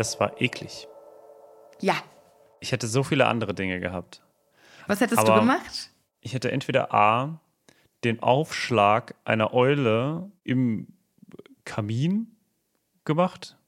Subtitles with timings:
[0.00, 0.88] Das war eklig.
[1.82, 1.94] Ja,
[2.60, 4.22] Ich hätte so viele andere Dinge gehabt.
[4.86, 5.90] was hättest Aber- du gemacht?
[6.22, 7.38] Ich hätte entweder A,
[8.02, 10.86] den Aufschlag einer Eule im
[11.66, 12.34] Kamin
[13.04, 13.58] gemacht.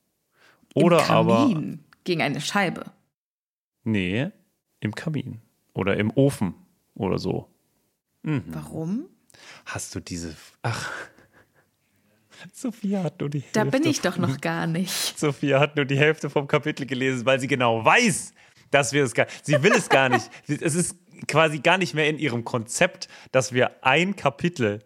[0.74, 1.36] Oder Im aber.
[1.48, 2.86] Kamin gegen eine Scheibe.
[3.84, 4.30] Nee,
[4.80, 5.42] im Kamin.
[5.74, 6.54] Oder im Ofen
[6.94, 7.50] oder so.
[8.22, 8.44] Mhm.
[8.46, 9.04] Warum?
[9.66, 10.34] Hast du diese.
[10.62, 10.90] Ach.
[12.52, 15.18] Sophia hat nur die Da Hälfte bin ich doch vom- noch gar nicht.
[15.18, 18.32] Sophia hat nur die Hälfte vom Kapitel gelesen, weil sie genau weiß,
[18.70, 20.30] dass wir es gar Sie will es gar nicht.
[20.60, 20.96] Es ist
[21.28, 24.80] quasi gar nicht mehr in ihrem Konzept, dass wir ein Kapitel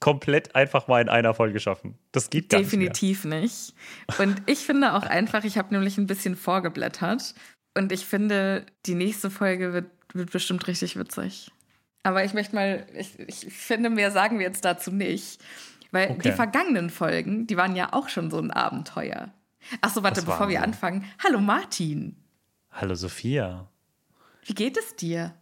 [0.00, 1.98] komplett einfach mal in einer Folge schaffen.
[2.12, 3.74] Das geht gar Definitiv nicht.
[4.18, 7.34] Und ich finde auch einfach, ich habe nämlich ein bisschen vorgeblättert
[7.74, 11.50] und ich finde, die nächste Folge wird, wird bestimmt richtig witzig.
[12.02, 15.40] Aber ich möchte mal, ich, ich finde, mehr sagen wir jetzt dazu nicht.
[15.96, 16.20] Weil Okay.
[16.30, 19.32] die vergangenen Folgen, die waren ja auch schon so ein Abenteuer.
[19.80, 21.04] Achso, warte, Was bevor wir anfangen.
[21.24, 22.16] Hallo Martin,
[22.70, 23.68] Hallo Sophia.
[24.44, 25.34] wie geht es dir?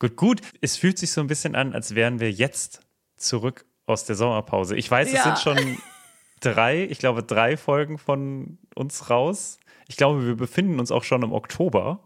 [0.00, 0.40] Gut, gut.
[0.60, 2.80] Es fühlt sich so ein bisschen an, als wären wir jetzt
[3.16, 4.74] zurück aus der Sommerpause.
[4.76, 5.18] Ich weiß, Ja.
[5.18, 5.78] es sind schon
[6.40, 9.58] drei, ich glaube, drei Folgen von uns raus.
[9.86, 12.00] Ich glaube, wir befinden uns auch schon im Oktober,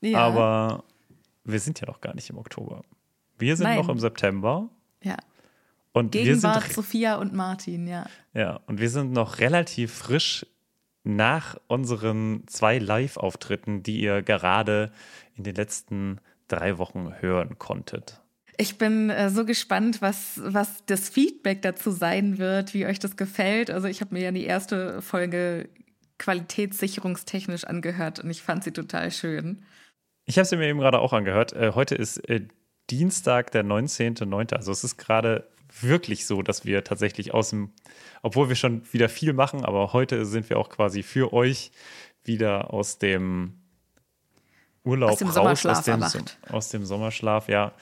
[0.00, 0.18] Ja.
[0.20, 0.84] aber
[1.44, 2.82] wir sind ja noch gar nicht im Oktober.
[3.38, 3.76] Wir sind Nein.
[3.78, 4.70] noch im September
[5.02, 5.16] ja.
[5.98, 8.06] Und wir Gegenwart sind Sophia und Martin, ja.
[8.34, 10.46] ja und wir sind noch relativ frisch
[11.04, 14.92] nach unseren zwei Live-Auftritten, die ihr gerade
[15.36, 18.20] in den letzten drei Wochen hören konntet.
[18.56, 23.16] Ich bin äh, so gespannt, was, was das Feedback dazu sein wird, wie euch das
[23.16, 23.70] gefällt.
[23.70, 25.68] Also ich habe mir ja die erste Folge
[26.18, 29.62] qualitätssicherungstechnisch angehört und ich fand sie total schön.
[30.24, 31.52] Ich habe sie mir eben gerade auch angehört.
[31.52, 32.42] Äh, heute ist äh,
[32.90, 34.54] Dienstag, der 19.09.
[34.54, 35.48] Also es ist gerade
[35.82, 37.72] wirklich so, dass wir tatsächlich aus dem,
[38.22, 41.70] obwohl wir schon wieder viel machen, aber heute sind wir auch quasi für euch
[42.24, 43.54] wieder aus dem
[44.84, 47.72] Urlaub Aus dem raus, Sommerschlaf aus dem, aus dem Sommerschlaf, ja,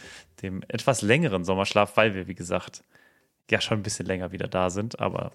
[0.42, 2.82] dem etwas längeren Sommerschlaf, weil wir, wie gesagt,
[3.50, 5.32] ja schon ein bisschen länger wieder da sind, aber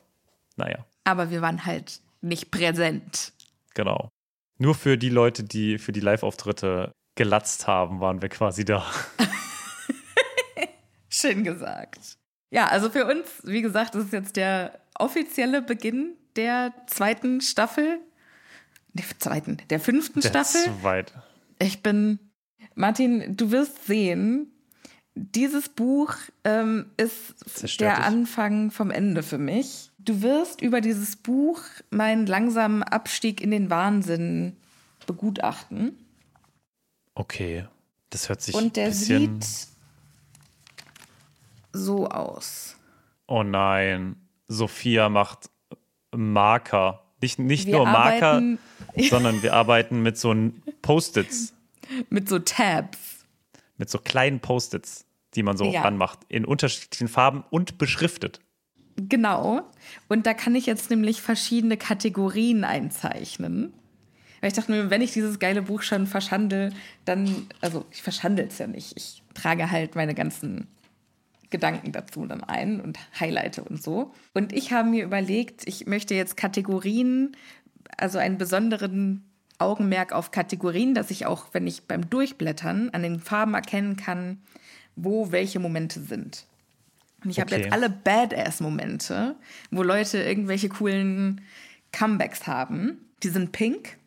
[0.57, 0.85] naja.
[1.05, 3.33] Aber wir waren halt nicht präsent.
[3.73, 4.09] Genau.
[4.57, 8.85] Nur für die Leute, die für die Live-Auftritte gelatzt haben, waren wir quasi da.
[11.09, 12.17] Schön gesagt.
[12.51, 17.99] Ja, also für uns, wie gesagt, das ist jetzt der offizielle Beginn der zweiten Staffel.
[18.93, 20.61] Der zweiten, der fünften Der Staffel.
[20.81, 21.13] Zweit.
[21.59, 22.19] Ich bin,
[22.75, 24.51] Martin, du wirst sehen,
[25.15, 26.13] dieses Buch
[26.43, 28.05] ähm, ist Zerstört der dich.
[28.05, 29.91] Anfang vom Ende für mich.
[29.97, 34.57] Du wirst über dieses Buch meinen langsamen Abstieg in den Wahnsinn
[35.07, 35.97] begutachten.
[37.15, 37.65] Okay.
[38.09, 39.41] Das hört sich Und der bisschen.
[39.41, 39.70] sieht
[41.73, 42.75] so aus.
[43.27, 44.15] Oh nein.
[44.47, 45.49] Sophia macht
[46.15, 47.03] Marker.
[47.21, 48.41] Nicht, nicht Wir nur Marker,
[49.09, 50.35] sondern wir arbeiten mit so
[50.81, 51.53] Post-its.
[52.09, 53.25] Mit so Tabs.
[53.77, 55.81] Mit so kleinen Post-its, die man so Ja.
[55.81, 56.19] ranmacht.
[56.27, 58.39] In unterschiedlichen Farben und beschriftet.
[58.97, 59.61] Genau.
[60.09, 63.73] Und da kann ich jetzt nämlich verschiedene Kategorien einzeichnen.
[64.41, 66.73] Weil ich dachte mir, wenn ich dieses geile Buch schon verschandel,
[67.05, 68.97] dann, also ich verschandel es ja nicht.
[68.97, 70.67] Ich trage halt meine ganzen
[71.51, 74.13] Gedanken dazu dann ein und highlighte und so.
[74.33, 77.35] Und ich habe mir überlegt, ich möchte jetzt Kategorien,
[77.97, 79.23] also einen besonderen
[79.59, 84.41] Augenmerk auf Kategorien, dass ich auch, wenn ich beim Durchblättern an den Farben erkennen kann,
[84.95, 86.45] wo welche Momente sind.
[87.23, 87.63] Und ich habe Okay.
[87.63, 89.35] jetzt alle Badass-Momente,
[89.69, 91.41] wo Leute irgendwelche coolen
[91.91, 92.97] Comebacks haben.
[93.21, 93.97] Die sind pink.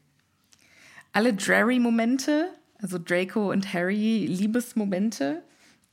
[1.13, 2.49] Alle Drarry-Momente,
[2.83, 5.43] also Draco und Harry Liebesmomente,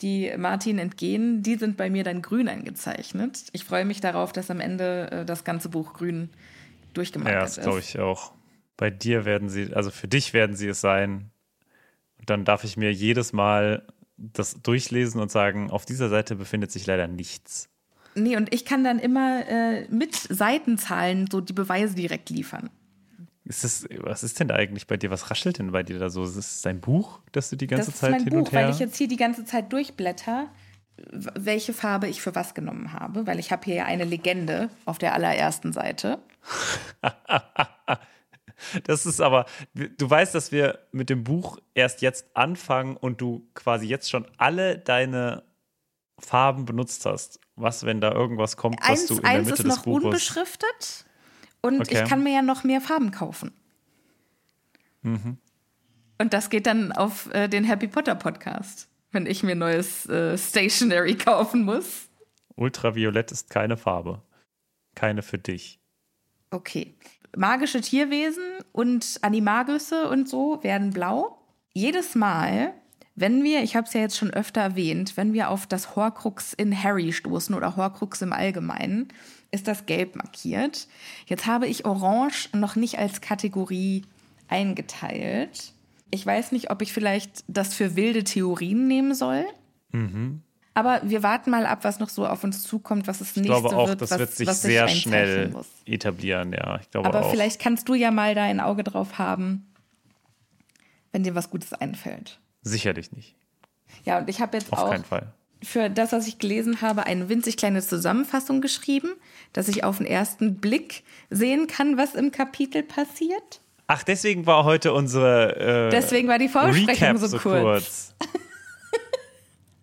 [0.01, 3.43] die Martin entgehen, die sind bei mir dann grün eingezeichnet.
[3.53, 6.29] Ich freue mich darauf, dass am Ende äh, das ganze Buch grün
[6.93, 7.63] durchgemalt Ja, das ist.
[7.63, 8.33] glaube ich auch.
[8.77, 11.29] Bei dir werden sie, also für dich werden sie es sein.
[12.17, 13.85] Und dann darf ich mir jedes Mal
[14.17, 17.69] das durchlesen und sagen, auf dieser Seite befindet sich leider nichts.
[18.13, 22.69] Nee, und ich kann dann immer äh, mit Seitenzahlen so die Beweise direkt liefern.
[23.51, 25.11] Ist das, was ist denn da eigentlich bei dir?
[25.11, 26.23] Was raschelt denn bei dir da so?
[26.23, 28.51] Ist es dein Buch, das du die ganze das ist Zeit mein hin Buch, und
[28.53, 28.63] her?
[28.63, 30.47] weil ich jetzt hier die ganze Zeit durchblätter,
[30.95, 34.99] welche Farbe ich für was genommen habe, weil ich habe hier ja eine Legende auf
[34.99, 36.19] der allerersten Seite.
[38.83, 43.49] Das ist aber, du weißt, dass wir mit dem Buch erst jetzt anfangen und du
[43.55, 45.41] quasi jetzt schon alle deine
[46.19, 47.39] Farben benutzt hast.
[47.55, 49.83] Was, wenn da irgendwas kommt, was Eins, du in der eins Mitte ist des noch
[49.83, 50.03] Buches.
[50.05, 51.05] unbeschriftet
[51.61, 52.01] und Okay.
[52.03, 53.51] ich kann mir ja noch mehr Farben kaufen.
[55.01, 55.37] Mhm.
[56.19, 60.37] Und das geht dann auf äh, den Happy Potter Podcast, wenn ich mir neues äh,
[60.37, 62.09] Stationery kaufen muss.
[62.55, 64.21] Ultraviolett ist keine Farbe.
[64.93, 65.79] Keine für dich.
[66.51, 66.95] Okay.
[67.35, 71.37] Magische Tierwesen und Animagusse und so werden blau.
[71.73, 72.73] Jedes Mal,
[73.15, 76.53] wenn wir, ich habe es ja jetzt schon öfter erwähnt, wenn wir auf das Horcrux
[76.53, 79.09] in Harry stoßen oder Horcrux im Allgemeinen,
[79.51, 80.87] ist das gelb markiert.
[81.25, 84.05] Jetzt habe ich Orange noch nicht als Kategorie
[84.47, 85.73] eingeteilt.
[86.09, 89.45] Ich weiß nicht, ob ich vielleicht das für wilde Theorien nehmen soll.
[90.73, 93.61] Aber wir warten mal ab, was noch so auf uns zukommt, was das Ich nächste
[93.61, 95.53] glaube auch, wird, das was, wird sich was sehr schnell
[95.85, 96.79] etablieren, ja.
[96.81, 97.31] Ich glaube Aber auch.
[97.31, 99.67] vielleicht kannst du ja mal da ein Auge drauf haben,
[101.11, 102.40] wenn dir was Gutes einfällt.
[102.61, 103.35] Sicherlich nicht.
[104.03, 105.33] Ja, und ich habe jetzt Auf auch keinen Fall.
[105.63, 109.09] für das, was ich gelesen habe, eine winzig kleine Zusammenfassung geschrieben,
[109.53, 113.61] dass ich auf den ersten Blick sehen kann, was im Kapitel passiert.
[113.87, 117.61] Ach, deswegen war heute unsere äh, Deswegen war die Vorbesprechung Recap so, so kurz.
[117.61, 118.15] kurz.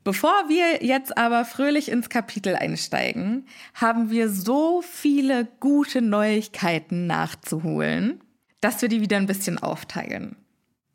[0.04, 8.23] Bevor wir jetzt aber fröhlich ins Kapitel einsteigen, haben wir so viele gute Neuigkeiten nachzuholen,
[8.62, 10.37] dass wir die wieder ein bisschen aufteilen.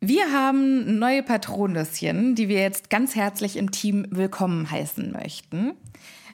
[0.06, 5.72] Wir haben neue Patronüschen, die wir jetzt ganz herzlich im Team willkommen heißen möchten.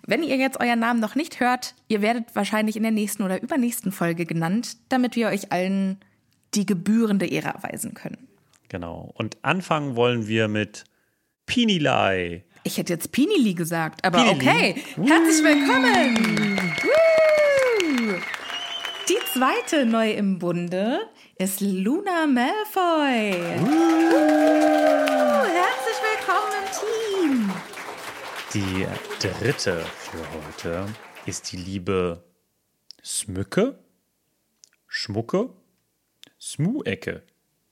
[0.05, 3.41] Wenn ihr jetzt euren Namen noch nicht hört, ihr werdet wahrscheinlich in der nächsten oder
[3.41, 6.01] übernächsten Folge genannt, damit wir euch allen
[6.55, 8.27] die gebührende Ehre erweisen können.
[8.69, 9.13] Genau.
[9.15, 10.83] Und anfangen wollen wir mit
[11.47, 12.43] Pinilei.
[12.65, 14.49] Ich hätte jetzt Pinili gesagt, aber Pinili.
[14.49, 14.75] okay.
[14.97, 16.59] Herzlich willkommen.
[19.09, 20.99] Die zweite neu im Bunde
[21.41, 23.33] ist Luna Malfoy.
[23.61, 24.11] Woo.
[25.47, 27.51] Herzlich willkommen im Team.
[28.53, 28.87] Die
[29.27, 30.87] dritte für heute
[31.25, 32.23] ist die liebe
[33.03, 33.79] Smücke,
[34.87, 35.49] Schmucke,
[36.39, 37.23] Smu-Ecke.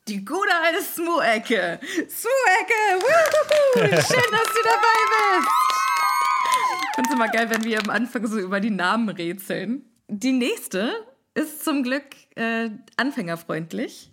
[0.08, 1.78] Die gute alte Smu-Ecke.
[2.08, 3.04] Smu-Ecke.
[3.74, 5.48] Schön, dass du dabei bist.
[6.84, 9.84] Ich finde es immer geil, wenn wir am Anfang so über die Namen rätseln.
[10.08, 11.07] Die nächste
[11.38, 12.04] ist zum Glück
[12.34, 14.10] äh, anfängerfreundlich.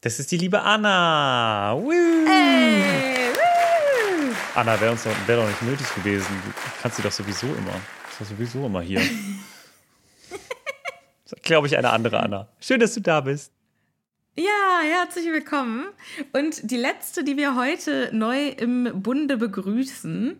[0.00, 1.74] Das ist die liebe Anna.
[1.78, 1.92] Woo.
[2.26, 4.34] Hey, woo.
[4.54, 6.26] Anna wäre wär doch nicht nötig gewesen.
[6.44, 6.52] Du
[6.82, 7.80] kannst sie doch sowieso immer.
[8.10, 9.00] Ist doch sowieso immer hier.
[11.42, 12.48] Glaube ich, eine andere Anna.
[12.60, 13.52] Schön, dass du da bist.
[14.36, 15.86] Ja, herzlich willkommen.
[16.32, 20.36] Und die letzte, die wir heute neu im Bunde begrüßen,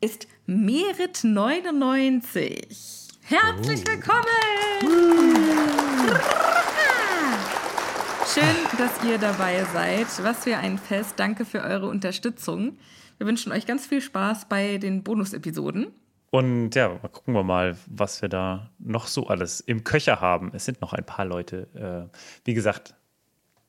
[0.00, 3.01] ist Merit99.
[3.32, 4.26] Herzlich willkommen!
[8.26, 8.44] Schön,
[8.76, 10.06] dass ihr dabei seid.
[10.22, 11.14] Was für ein Fest.
[11.16, 12.76] Danke für eure Unterstützung.
[13.16, 15.94] Wir wünschen euch ganz viel Spaß bei den Bonus-Episoden.
[16.30, 20.50] Und ja, mal gucken wir mal, was wir da noch so alles im Köcher haben.
[20.52, 22.10] Es sind noch ein paar Leute.
[22.12, 22.94] Äh, wie gesagt,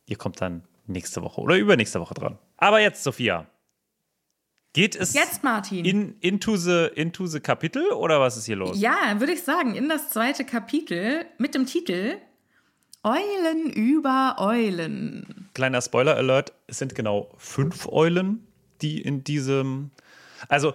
[0.07, 2.37] ihr kommt dann nächste Woche oder übernächste Woche dran.
[2.57, 3.47] Aber jetzt, Sophia.
[4.73, 5.85] Geht es Jetzt, Martin.
[5.85, 8.79] in, into, the, into the Kapitel oder was ist hier los?
[8.79, 12.17] Ja, würde ich sagen, in das zweite Kapitel mit dem Titel
[13.03, 15.49] Eulen über Eulen.
[15.53, 18.47] Kleiner Spoiler-Alert: Es sind genau fünf Eulen,
[18.81, 19.91] die in diesem.
[20.47, 20.73] Also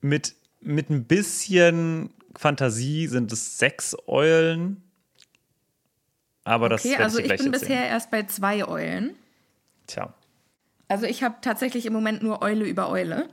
[0.00, 4.82] mit, mit ein bisschen Fantasie sind es sechs Eulen.
[6.44, 9.14] Aber das Okay, also ich ich bin bisher erst bei zwei Eulen.
[9.86, 10.14] Tja.
[10.92, 13.30] Also ich habe tatsächlich im Moment nur Eule über Eule.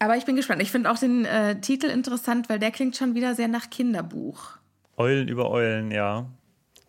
[0.00, 0.60] Aber ich bin gespannt.
[0.60, 4.58] Ich finde auch den äh, Titel interessant, weil der klingt schon wieder sehr nach Kinderbuch.
[4.96, 6.26] Eulen über Eulen, ja.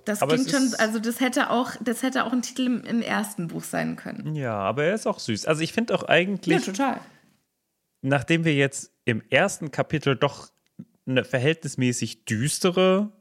[0.05, 3.01] Das Aber klingt schon, also das hätte auch, das hätte auch ein Titel im, im
[3.03, 4.35] ersten Buch sein können.
[4.35, 5.45] Ja, aber er ist auch süß.
[5.45, 6.99] Also ich finde auch Ja, eigentlich, total.
[8.01, 10.49] nachdem wir jetzt im ersten Kapitel doch
[11.05, 13.11] eine verhältnismäßig düstere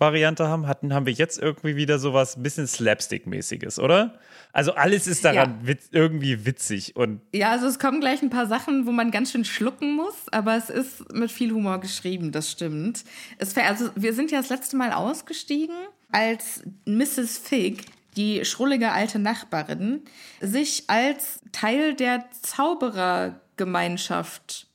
[0.00, 4.18] Variante haben, hatten, haben wir jetzt irgendwie wieder sowas ein bisschen Slapstick-mäßiges, oder?
[4.52, 5.66] Also alles ist daran Ja.
[5.68, 9.32] witz, irgendwie witzig und Ja, also es kommen gleich ein paar Sachen, wo man ganz
[9.32, 13.04] schön schlucken muss, aber es ist mit viel Humor geschrieben, das stimmt.
[13.38, 15.76] Es, also wir sind ja das letzte Mal ausgestiegen,
[16.10, 17.38] als Mrs.
[17.38, 17.84] Fig,
[18.16, 20.02] die schrullige alte Nachbarin,
[20.40, 24.66] sich als Teil der Zauberergemeinschaft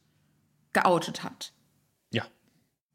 [0.74, 1.52] geoutet hat.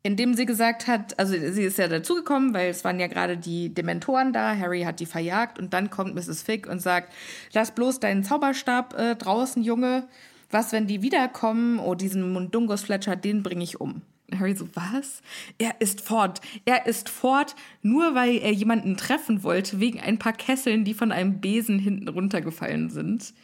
[0.02, 3.74] Indem sie gesagt hat, also sie ist ja dazugekommen, weil es waren ja gerade die
[3.74, 6.42] Dementoren da, Harry hat die verjagt und dann kommt Mrs.
[6.42, 7.12] Fig und sagt,
[7.52, 10.08] lass bloß deinen Zauberstab äh, draußen, Junge.
[10.50, 11.78] Was, wenn die wiederkommen?
[11.78, 14.02] Oh, diesen Mundungus Fletcher, den bringe ich um.
[14.38, 15.22] Harry so, was?
[15.58, 16.40] Er ist fort.
[16.64, 21.12] Er ist fort, nur weil er jemanden treffen wollte, wegen ein paar Kesseln, die von
[21.12, 23.34] einem Besen hinten runtergefallen sind.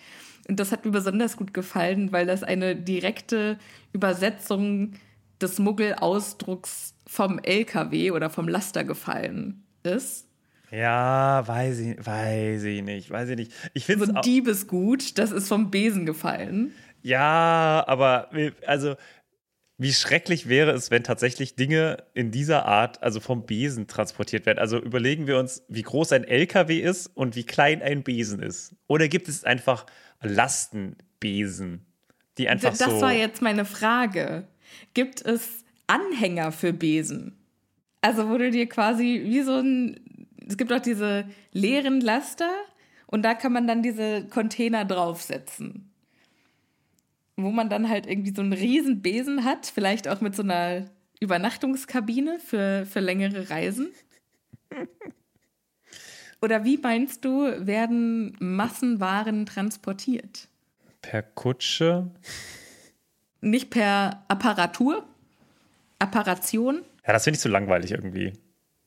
[0.48, 3.58] Und das hat mir besonders gut gefallen, weil das eine direkte
[3.92, 4.92] Übersetzung
[5.40, 10.26] des Muggelausdrucks vom LKW oder vom Laster gefallen ist.
[10.70, 13.52] Ja, weiß ich, weiß ich nicht, weiß ich nicht.
[13.72, 16.72] Ich finde So ein Diebesgut, das ist vom Besen gefallen.
[17.02, 18.96] Ja, aber wie- also
[19.78, 24.58] wie schrecklich wäre es, wenn tatsächlich Dinge in dieser Art, also vom Besen transportiert werden.
[24.58, 28.74] Also überlegen wir uns, wie groß ein LKW ist und wie klein ein Besen ist.
[28.88, 29.84] Oder gibt es einfach
[30.22, 31.84] Lastenbesen,
[32.38, 33.00] die einfach das so.
[33.00, 34.48] war jetzt meine Frage.
[34.94, 37.36] Gibt es Anhänger für Besen?
[38.00, 40.00] Also wo du dir quasi wie so ein,
[40.46, 42.50] es gibt auch diese leeren Laster
[43.06, 45.90] und da kann man dann diese Container draufsetzen.
[47.36, 50.86] Wo man dann halt irgendwie so einen riesen Besen hat, vielleicht auch mit so einer
[51.20, 53.88] Übernachtungskabine für, für längere Reisen.
[56.42, 60.48] Oder wie meinst du, werden Massenwaren transportiert?
[61.06, 62.10] per Kutsche.
[63.40, 65.04] Nicht per Apparatur?
[65.98, 66.82] Apparation?
[67.06, 68.32] Ja, das finde ich zu langweilig irgendwie.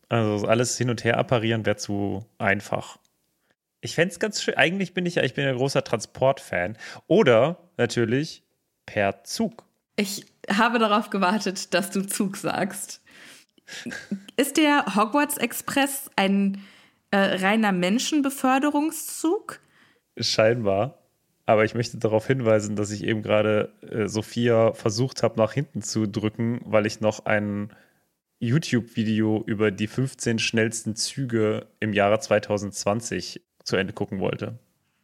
[0.09, 2.97] Also alles hin und her apparieren wäre zu einfach.
[3.81, 4.55] Ich fände es ganz schön.
[4.55, 6.77] Eigentlich bin ich ja, ich bin ja großer Transportfan.
[7.07, 8.43] Oder natürlich
[8.85, 9.63] per Zug.
[9.95, 13.01] Ich habe darauf gewartet, dass du Zug sagst.
[14.35, 16.63] Ist der Hogwarts Express ein
[17.11, 19.59] äh, reiner Menschenbeförderungszug?
[20.17, 20.98] Scheinbar.
[21.49, 25.81] Aber ich möchte darauf hinweisen, dass ich eben gerade äh, Sophia versucht habe, nach hinten
[25.81, 27.73] zu drücken, weil ich noch ein
[28.37, 34.59] YouTube-Video über die 15 schnellsten Züge im Jahre 2020 zu Ende gucken wollte.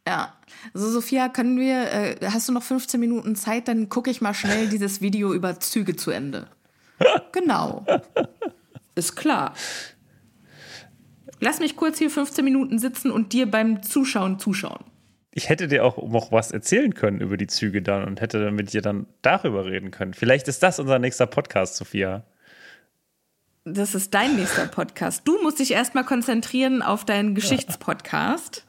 [0.06, 0.36] Ja.
[0.72, 4.32] Also Sophia, können wir, äh, hast du noch 15 Minuten Zeit, dann gucke ich mal
[4.32, 6.46] schnell dieses Video über Züge zu Ende.
[7.32, 7.84] genau.
[8.94, 9.52] Ist klar.
[11.40, 14.84] Lass mich kurz hier 15 Minuten sitzen und dir beim Zuschauen zuschauen
[15.36, 18.72] ich hätte dir auch noch was erzählen können über die Züge dann und hätte mit
[18.72, 20.14] dir dann darüber reden können.
[20.14, 22.24] Vielleicht ist das unser nächster Podcast, Sophia.
[23.66, 25.28] Das ist dein nächster Podcast.
[25.28, 28.64] Du musst dich erstmal konzentrieren auf deinen Geschichtspodcast,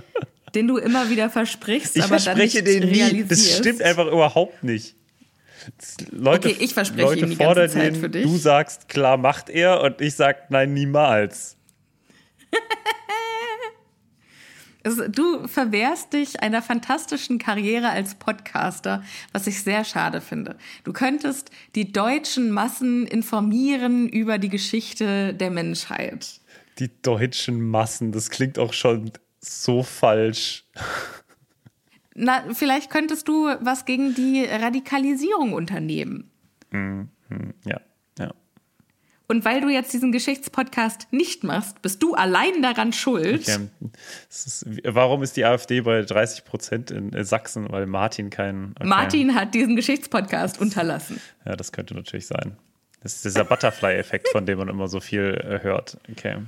[0.54, 3.24] den du immer wieder versprichst, ich aber verspreche dann nicht den nie.
[3.24, 4.96] Das stimmt einfach überhaupt nicht.
[6.10, 8.24] Leute, okay, ich verspreche Leute ihn die ganze Zeit den, für dich.
[8.24, 11.56] Du sagst, klar macht er und ich sag, nein, niemals.
[15.10, 20.56] Du verwehrst dich einer fantastischen Karriere als Podcaster, was ich sehr schade finde.
[20.84, 26.40] Du könntest die deutschen Massen informieren über die Geschichte der Menschheit.
[26.78, 30.64] Die deutschen Massen, das klingt auch schon so falsch.
[32.14, 36.30] Na, vielleicht könntest du was gegen die Radikalisierung unternehmen.
[36.70, 37.08] Mhm,
[37.64, 37.80] ja.
[39.30, 43.42] Und weil du jetzt diesen Geschichtspodcast nicht machst, bist du allein daran schuld.
[43.42, 43.68] Okay.
[44.28, 47.70] Ist, warum ist die AfD bei 30 Prozent in Sachsen?
[47.70, 48.74] Weil Martin kein.
[48.74, 48.88] Okay.
[48.88, 51.20] Martin hat diesen Geschichtspodcast unterlassen.
[51.46, 52.56] Ja, das könnte natürlich sein.
[53.04, 55.96] Das ist dieser Butterfly-Effekt, von dem man immer so viel äh, hört.
[56.10, 56.38] Okay.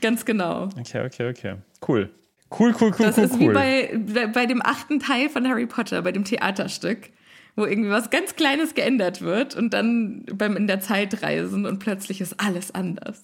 [0.00, 0.64] Ganz genau.
[0.80, 1.54] Okay, okay, okay.
[1.86, 2.10] Cool.
[2.50, 3.40] Cool, cool, cool, das cool, ist cool.
[3.40, 7.10] wie bei, bei dem achten Teil von Harry Potter, bei dem Theaterstück
[7.56, 11.78] wo irgendwie was ganz Kleines geändert wird und dann beim in der Zeit reisen und
[11.78, 13.20] plötzlich ist alles anders.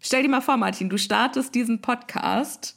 [0.00, 2.76] Stell dir mal vor, Martin, du startest diesen Podcast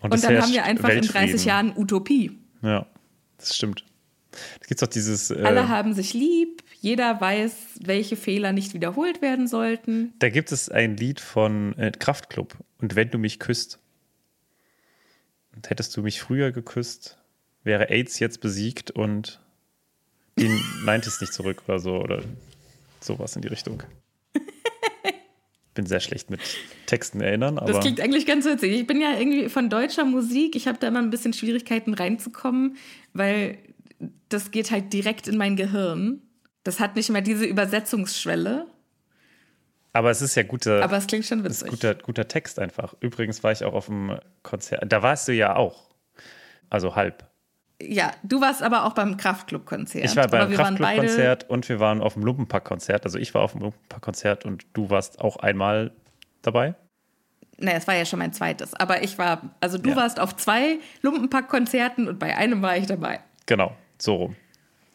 [0.00, 2.38] und, und dann haben wir einfach in 30 Jahren Utopie.
[2.62, 2.86] Ja,
[3.38, 3.84] das stimmt.
[4.60, 5.30] Es gibt doch dieses.
[5.30, 10.12] Äh, Alle haben sich lieb, jeder weiß, welche Fehler nicht wiederholt werden sollten.
[10.18, 12.56] Da gibt es ein Lied von äh, Kraftklub.
[12.80, 13.78] Und wenn du mich küsst,
[15.54, 17.18] und hättest du mich früher geküsst,
[17.64, 19.40] wäre AIDS jetzt besiegt und
[20.38, 20.48] die
[20.84, 22.22] meint es nicht zurück oder so oder
[23.00, 23.82] sowas in die Richtung.
[25.74, 26.40] Bin sehr schlecht mit
[26.86, 27.72] Texten erinnern, aber.
[27.72, 28.72] Das klingt eigentlich ganz witzig.
[28.72, 32.76] Ich bin ja irgendwie von deutscher Musik, ich habe da immer ein bisschen Schwierigkeiten reinzukommen,
[33.12, 33.58] weil
[34.28, 36.22] das geht halt direkt in mein Gehirn.
[36.62, 38.66] Das hat nicht mehr diese Übersetzungsschwelle.
[39.92, 40.82] Aber es ist ja guter.
[40.82, 41.68] Aber es klingt schon witzig.
[41.70, 42.94] Guter, guter Text einfach.
[43.00, 44.84] Übrigens war ich auch auf dem Konzert.
[44.92, 45.90] Da warst du ja auch.
[46.70, 47.28] Also halb.
[47.82, 50.04] Ja, du warst aber auch beim Kraftclub-Konzert.
[50.04, 53.04] Ich war beim Kraftclub-Konzert und wir waren auf dem Lumpenpack-Konzert.
[53.04, 55.92] Also ich war auf dem Lumpenpack-Konzert und du warst auch einmal
[56.42, 56.74] dabei.
[57.58, 58.74] Naja, es war ja schon mein zweites.
[58.74, 59.96] Aber ich war, also du ja.
[59.96, 63.20] warst auf zwei Lumpenpack-Konzerten und bei einem war ich dabei.
[63.46, 64.36] Genau, so rum.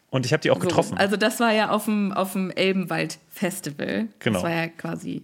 [0.09, 0.97] Und ich habe die auch so, getroffen.
[0.97, 4.07] Also das war ja auf dem, auf dem Elbenwald-Festival.
[4.19, 4.33] Genau.
[4.35, 5.23] Das war ja quasi.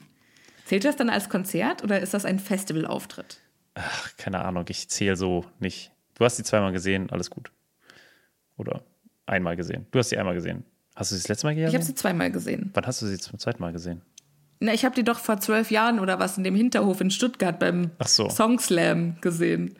[0.65, 3.39] Zählt das dann als Konzert oder ist das ein Festivalauftritt?
[3.75, 5.91] Ach, keine Ahnung, ich zähle so nicht.
[6.15, 7.51] Du hast sie zweimal gesehen, alles gut.
[8.57, 8.83] Oder
[9.25, 9.85] einmal gesehen.
[9.91, 10.63] Du hast sie einmal gesehen.
[10.95, 11.69] Hast du sie das letzte Mal gesehen?
[11.69, 12.71] Ich habe sie zweimal gesehen.
[12.73, 14.01] Wann hast du sie zum zweiten Mal gesehen?
[14.61, 17.59] Na, ich habe die doch vor zwölf Jahren oder was in dem Hinterhof in Stuttgart
[17.59, 18.29] beim so.
[18.29, 19.75] Song Slam gesehen.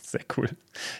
[0.00, 0.48] Sehr cool.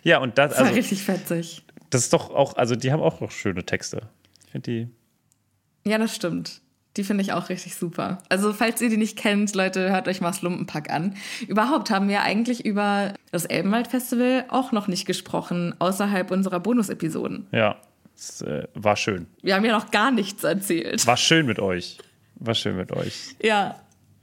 [0.03, 1.65] Ja, und das, das war also, richtig fetzig.
[1.91, 4.09] Das ist doch auch, also die haben auch noch schöne Texte.
[4.47, 5.89] Ich finde die.
[5.89, 6.61] Ja, das stimmt.
[6.97, 8.19] Die finde ich auch richtig super.
[8.29, 11.15] Also, falls ihr die nicht kennt, Leute, hört euch mal das Lumpenpack an.
[11.47, 17.49] Überhaupt haben wir eigentlich über das Elbenwald-Festival auch noch nicht gesprochen, außerhalb unserer Bonus-Episoden.
[17.53, 17.77] Ja,
[18.15, 19.27] es äh, war schön.
[19.43, 21.07] Wir haben ja noch gar nichts erzählt.
[21.07, 21.99] War schön mit euch.
[22.37, 23.37] War schön mit euch.
[23.43, 23.79] Ja,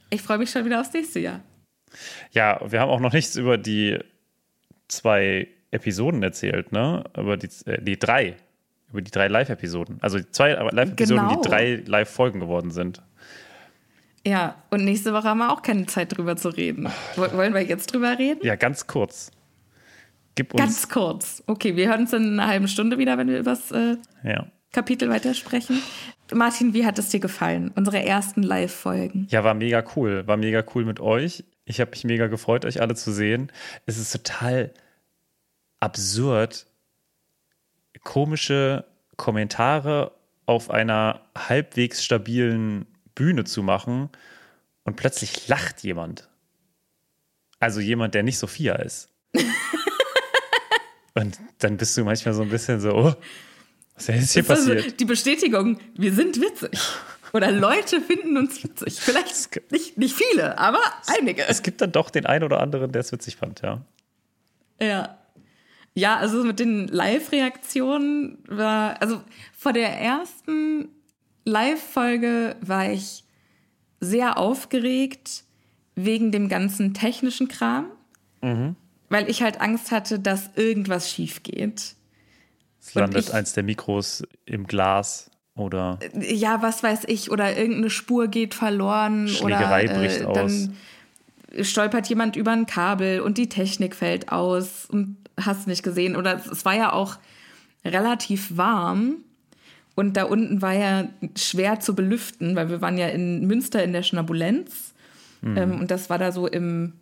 [0.09, 1.41] ich freue mich schon wieder aufs nächste Jahr.
[2.31, 3.99] Ja, wir haben auch noch nichts über die
[4.87, 7.03] zwei Episoden erzählt, ne?
[7.15, 8.35] Über die, äh, die drei
[8.93, 9.97] über die drei Live-Episoden.
[10.01, 11.41] Also die zwei Live-Episoden, genau.
[11.41, 13.01] die drei Live-Folgen geworden sind.
[14.25, 16.87] Ja, und nächste Woche haben wir auch keine Zeit drüber zu reden.
[17.15, 18.39] Wollen wir jetzt drüber reden?
[18.43, 19.31] Ja, ganz kurz.
[20.35, 21.43] Gib uns ganz kurz.
[21.45, 24.47] Okay, wir hören uns in einer halben Stunde wieder, wenn wir über das äh, ja.
[24.71, 25.81] Kapitel weitersprechen.
[26.33, 27.71] Martin, wie hat es dir gefallen?
[27.75, 29.27] Unsere ersten Live-Folgen.
[29.29, 30.25] Ja, war mega cool.
[30.25, 31.43] War mega cool mit euch.
[31.65, 33.51] Ich habe mich mega gefreut, euch alle zu sehen.
[33.85, 34.73] Es ist total
[35.79, 36.65] absurd,
[38.03, 38.85] komische
[39.17, 40.11] Kommentare
[40.45, 42.85] auf einer halbwegs stabilen
[43.15, 44.09] Bühne zu machen
[44.83, 46.29] und plötzlich lacht jemand.
[47.59, 49.09] Also jemand, der nicht Sophia ist.
[51.13, 53.13] und dann bist du manchmal so ein bisschen so, oh,
[53.95, 54.99] was ist jetzt hier ist also passiert?
[54.99, 56.79] die Bestätigung, wir sind witzig.
[57.31, 58.99] Oder Leute finden uns witzig.
[58.99, 61.47] Vielleicht nicht, nicht viele, aber einige.
[61.47, 63.81] Es gibt dann doch den einen oder anderen, der es witzig fand, ja.
[64.79, 65.17] Ja.
[65.95, 69.21] Ja, also mit den Live-Reaktionen war, also
[69.55, 70.89] vor der ersten
[71.45, 73.23] Live-Folge war ich
[73.99, 75.43] sehr aufgeregt
[75.95, 77.85] wegen dem ganzen technischen Kram,
[78.41, 78.75] Mhm.
[79.09, 81.95] weil ich halt Angst hatte, dass irgendwas schief geht.
[82.81, 87.89] Es landet ich- eins der Mikros im Glas oder Ja, was weiß ich, oder irgendeine
[87.91, 90.35] Spur geht verloren Schlägerei oder bricht äh, aus.
[90.35, 90.77] dann
[91.63, 96.15] stolpert jemand über ein Kabel und die Technik fällt aus und hast nicht gesehen.
[96.15, 97.17] Oder es war ja auch
[97.85, 99.17] relativ warm
[99.95, 103.93] und da unten war ja schwer zu belüften, weil wir waren ja in Münster in
[103.93, 104.93] der Schnabulenz
[105.43, 105.57] Mhm.
[105.57, 106.93] ähm, und das war da so im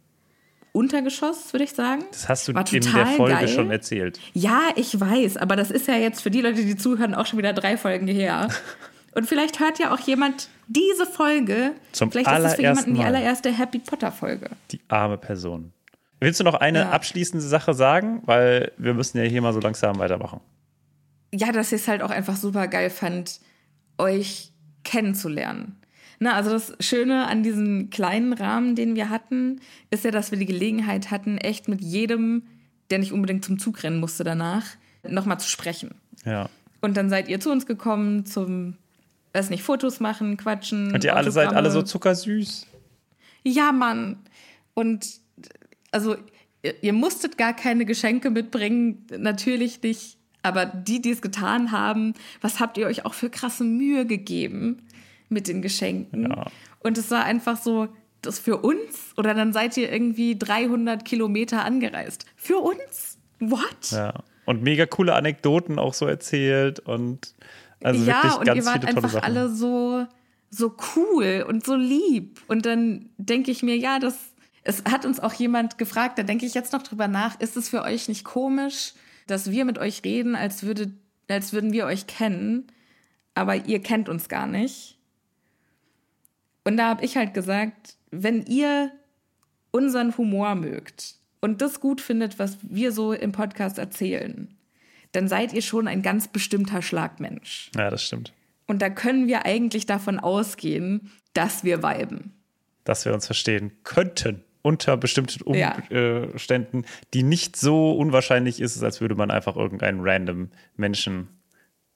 [0.73, 2.03] Untergeschoss, würde ich sagen.
[2.11, 3.47] das hast du in der Folge geil.
[3.47, 4.19] schon erzählt.
[4.33, 7.37] Ja, ich weiß, aber das ist ja jetzt für die Leute, die zuhören, auch schon
[7.37, 8.47] wieder drei Folgen her.
[9.13, 11.73] Und vielleicht hört ja auch jemand diese Folge.
[11.91, 14.49] Zum vielleicht ist es für jemanden allerersten die allererste Happy Potter Folge.
[14.71, 15.73] Die arme Person.
[16.21, 16.89] Willst du noch eine Ja.
[16.91, 18.21] abschließende Sache sagen?
[18.25, 20.39] Weil wir müssen ja hier mal so langsam weitermachen.
[21.33, 23.39] Ja, dass ich es halt auch einfach super geil fand,
[23.97, 24.51] euch
[24.83, 25.77] kennenzulernen.
[26.19, 30.37] Na, also das Schöne an diesem kleinen Rahmen, den wir hatten, ist ja, dass wir
[30.37, 32.43] die Gelegenheit hatten, echt mit jedem,
[32.91, 34.65] der nicht unbedingt zum Zug rennen musste danach,
[35.07, 35.95] nochmal zu sprechen.
[36.23, 36.49] Ja.
[36.81, 38.75] Und dann seid ihr zu uns gekommen zum,
[39.33, 40.93] weiß nicht, Fotos machen, quatschen.
[40.93, 42.67] Und ihr alle seid alle so zuckersüß.
[43.43, 44.17] Ja, Mann.
[44.75, 45.20] Und
[45.91, 46.15] also,
[46.63, 50.17] ihr, ihr musstet gar keine Geschenke mitbringen, natürlich nicht.
[50.43, 54.87] Aber die, die es getan haben, was habt ihr euch auch für krasse Mühe gegeben
[55.29, 56.31] mit den Geschenken?
[56.31, 56.47] Ja.
[56.79, 57.89] Und es war einfach so,
[58.21, 59.13] das für uns?
[59.17, 62.25] Oder dann seid ihr irgendwie 300 Kilometer angereist.
[62.35, 63.17] Für uns?
[63.39, 63.91] What?
[63.91, 64.13] Ja.
[64.45, 67.35] Und mega coole Anekdoten auch so erzählt und
[67.83, 69.23] also ja, wirklich und ganz ihr wart viele tolle einfach Sachen.
[69.23, 70.05] alle so,
[70.49, 72.41] so cool und so lieb.
[72.47, 74.15] Und dann denke ich mir, ja, das,
[74.63, 77.69] es hat uns auch jemand gefragt, da denke ich jetzt noch drüber nach, ist es
[77.69, 78.93] für euch nicht komisch,
[79.27, 80.91] dass wir mit euch reden, als, würde,
[81.27, 82.67] als würden wir euch kennen,
[83.33, 84.97] aber ihr kennt uns gar nicht?
[86.63, 88.91] Und da habe ich halt gesagt, wenn ihr
[89.71, 94.55] unseren Humor mögt und das gut findet, was wir so im Podcast erzählen,
[95.11, 97.71] dann seid ihr schon ein ganz bestimmter Schlagmensch.
[97.75, 98.33] Ja, das stimmt.
[98.67, 102.33] Und da können wir eigentlich davon ausgehen, dass wir viben.
[102.83, 105.75] Dass wir uns verstehen könnten unter bestimmten Ja.
[106.31, 111.27] Umständen, die nicht so unwahrscheinlich ist, als würde man einfach irgendeinen random Menschen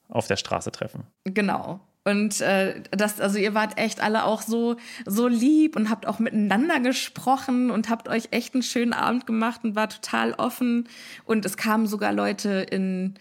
[0.10, 1.04] auf der Straße treffen.
[1.24, 1.80] Genau.
[2.08, 4.76] Und äh, das, also ihr wart echt alle auch so,
[5.08, 9.62] so lieb und habt auch miteinander gesprochen und habt euch echt einen schönen Abend gemacht
[9.64, 10.88] und war total offen.
[11.26, 13.16] Und es kamen sogar Leute in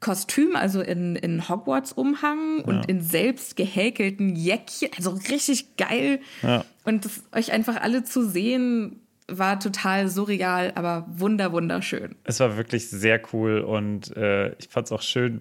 [0.00, 4.90] Kostüm, also in, in Hogwarts-Umhang und in selbst gehäkelten Jäckchen.
[4.96, 6.20] Also richtig geil.
[6.42, 6.64] Ja.
[6.84, 12.14] Und das, euch einfach alle zu sehen, war total surreal, aber wunder, wunderschön.
[12.24, 15.40] Es war wirklich sehr cool und äh, ich fand es auch schön,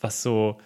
[0.00, 0.58] was so,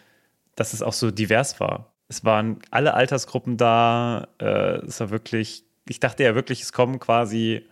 [0.55, 1.93] dass es auch so divers war.
[2.09, 4.29] Es waren alle Altersgruppen da.
[4.39, 7.67] Äh, es war wirklich, ich dachte ja wirklich, es kommen quasi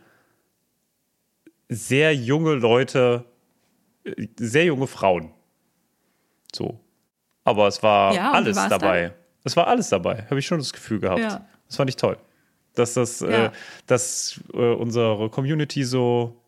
[1.68, 3.24] sehr junge Leute,
[4.38, 5.30] sehr junge Frauen.
[6.54, 6.78] So.
[7.44, 9.02] Aber es war Ja, alles dabei.
[9.08, 9.12] dann?
[9.44, 11.20] Es war alles dabei, habe ich schon das Gefühl gehabt.
[11.20, 11.46] Ja.
[11.66, 12.16] Das fand ich toll.
[12.74, 13.46] Dass das, Ja.
[13.46, 13.50] äh,
[13.86, 16.40] dass äh, unsere Community so,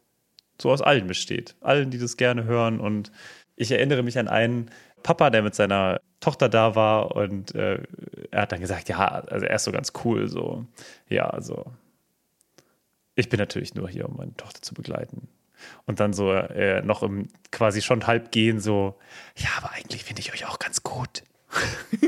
[0.60, 1.54] so aus allen besteht.
[1.60, 2.80] Allen, die das gerne hören.
[2.80, 3.12] Und
[3.56, 4.70] ich erinnere mich an einen
[5.02, 7.82] Papa, der mit seiner Tochter da war und äh,
[8.30, 10.64] er hat dann gesagt, ja, also er ist so ganz cool, so,
[11.08, 11.66] ja, also
[13.14, 15.28] ich bin natürlich nur hier, um meine Tochter zu begleiten.
[15.86, 18.96] Und dann so äh, noch im quasi schon halb gehen, so,
[19.36, 21.22] ja, aber eigentlich finde ich euch auch ganz gut.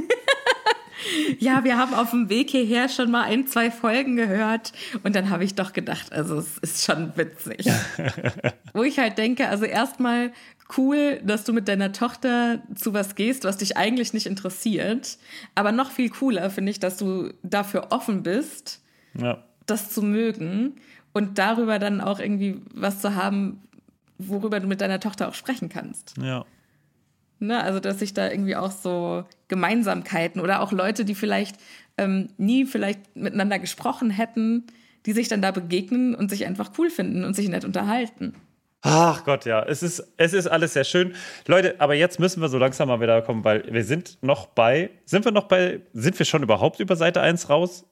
[1.39, 4.73] Ja, wir haben auf dem Weg hierher schon mal ein, zwei Folgen gehört
[5.05, 7.67] und dann habe ich doch gedacht, also es ist schon witzig.
[8.75, 10.33] Wo ich halt denke, also erstmal
[10.77, 15.19] cool, dass du mit deiner Tochter zu was gehst, was dich eigentlich nicht interessiert,
[15.55, 18.83] aber noch viel cooler finde ich, dass du dafür offen bist,
[19.15, 19.45] Ja.
[19.67, 20.81] das zu mögen
[21.19, 23.61] und darüber dann auch irgendwie was zu haben,
[24.19, 26.15] worüber du mit deiner Tochter auch sprechen kannst.
[26.23, 26.47] Ja.
[27.41, 31.57] Ne, also, dass sich da irgendwie auch so Gemeinsamkeiten oder auch Leute, die vielleicht
[31.97, 34.67] ähm, nie vielleicht miteinander gesprochen hätten,
[35.07, 38.35] die sich dann da begegnen und sich einfach cool finden und sich nett unterhalten.
[38.83, 41.15] Ach Gott, ja, es ist, es ist alles sehr schön.
[41.47, 44.91] Leute, aber jetzt müssen wir so langsam mal wieder kommen, weil wir sind noch bei,
[45.05, 47.85] sind wir noch bei, sind wir schon überhaupt über Seite 1 raus?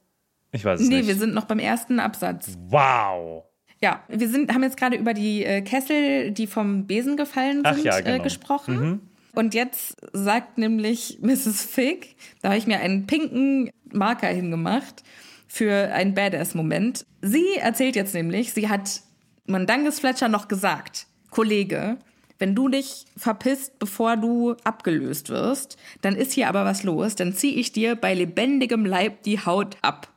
[0.57, 1.09] Ich weiß es nee, nicht.
[1.09, 2.57] wir sind noch beim ersten Absatz.
[2.69, 3.45] wow.
[3.83, 7.75] Ja, wir sind, haben jetzt gerade über die äh, Kessel, die vom Besen gefallen Ach
[7.75, 8.23] sind, ja, äh, genau.
[8.23, 9.11] gesprochen.
[9.35, 11.63] Und jetzt sagt nämlich Mrs.
[11.63, 15.03] Fig, da habe ich mir einen pinken Marker hingemacht
[15.47, 17.05] für einen Badass-Moment.
[17.21, 19.03] Sie erzählt jetzt nämlich, sie hat
[19.47, 21.99] Mandanges Fletcher noch gesagt, Kollege,
[22.39, 27.33] wenn du dich verpisst, bevor du abgelöst wirst, dann ist hier aber was los, dann
[27.33, 30.09] ziehe ich dir bei lebendigem Leib die Haut ab.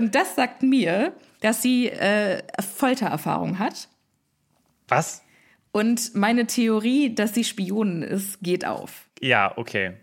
[0.00, 3.88] Und das sagt mir, dass sie äh, Foltererfahrung hat.
[4.88, 5.22] Was?
[5.72, 9.10] Und meine Theorie, dass sie Spionin ist, geht auf.
[9.20, 9.98] Ja, okay.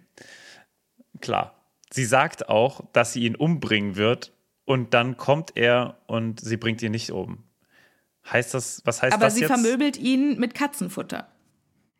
[1.19, 1.55] Klar.
[1.91, 4.33] Sie sagt auch, dass sie ihn umbringen wird
[4.65, 7.43] und dann kommt er und sie bringt ihn nicht um.
[8.31, 9.51] Heißt das, was heißt Aber das sie jetzt?
[9.51, 11.27] vermöbelt ihn mit Katzenfutter.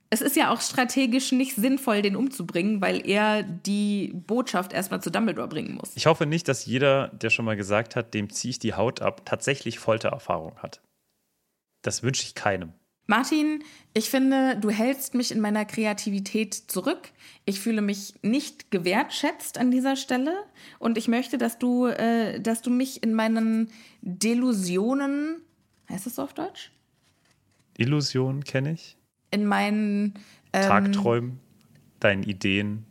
[0.10, 5.12] Es ist ja auch strategisch nicht sinnvoll, den umzubringen, weil er die Botschaft erstmal zu
[5.12, 5.92] Dumbledore bringen muss.
[5.96, 9.02] Ich hoffe nicht, dass jeder, der schon mal gesagt hat, dem ziehe ich die Haut
[9.02, 10.82] ab, tatsächlich Foltererfahrung hat.
[11.82, 12.74] Das wünsche ich keinem.
[13.08, 17.12] Martin, ich finde, du hältst mich in meiner Kreativität zurück.
[17.46, 20.44] Ich fühle mich nicht gewertschätzt an dieser Stelle
[20.78, 25.38] und ich möchte, dass du, äh, dass du mich in meinen Delusionen,
[25.90, 26.72] heißt das so auf Deutsch?
[27.78, 28.97] Illusion kenne ich.
[29.32, 30.14] In meinen
[30.54, 31.40] ähm, Tagträumen,
[32.00, 32.86] deinen Ideen.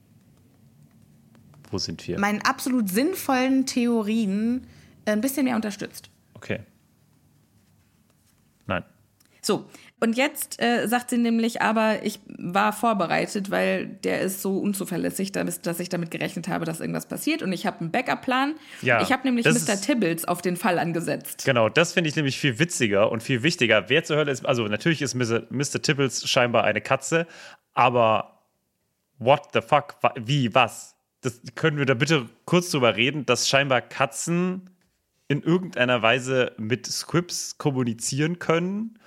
[1.70, 2.18] Wo sind wir?
[2.18, 4.66] meinen absolut sinnvollen Theorien
[5.04, 6.10] äh, ein bisschen mehr unterstützt.
[6.34, 6.60] Okay.
[8.66, 8.84] Nein.
[9.42, 14.58] So, und jetzt äh, sagt sie nämlich, aber ich war vorbereitet, weil der ist so
[14.58, 17.42] unzuverlässig, dass, ich damit gerechnet habe, dass irgendwas passiert.
[17.42, 18.56] Und ich habe einen Backup-Plan.
[18.82, 19.80] Ja, ich habe nämlich Mr.
[19.80, 21.46] Tibbles auf den Fall angesetzt.
[21.46, 23.88] Genau, das finde ich nämlich viel witziger und viel wichtiger.
[23.88, 25.44] Wer zur Hölle ist, also natürlich ist Mr.
[25.48, 25.80] Mr.
[25.80, 27.26] Tibbles scheinbar eine Katze,
[27.72, 28.42] aber
[29.18, 29.96] what the fuck?
[30.16, 30.94] Wie, was?
[31.22, 34.68] Das können wir da bitte kurz drüber reden, dass scheinbar Katzen
[35.28, 38.98] in irgendeiner Weise mit Scripts kommunizieren können.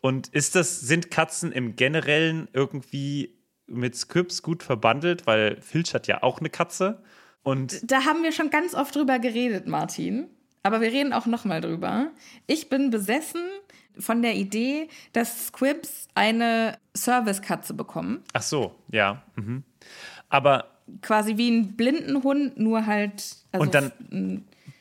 [0.00, 5.26] Und ist das, sind Katzen im Generellen irgendwie mit Scripts gut verbandelt?
[5.26, 7.02] Weil Filch hat ja auch eine Katze.
[7.42, 10.28] Und Da haben wir schon ganz oft drüber geredet, Martin.
[10.62, 12.10] Aber wir reden auch noch mal drüber.
[12.46, 13.42] Ich bin besessen
[13.98, 18.22] von der Idee, dass Squibs eine Servicekatze bekommen.
[18.32, 19.22] ach so, ja.
[19.36, 19.64] Mhm.
[20.28, 20.66] Aber
[21.02, 23.36] Quasi wie ein Blindenhund, nur halt.
[23.52, 23.92] Also Und dann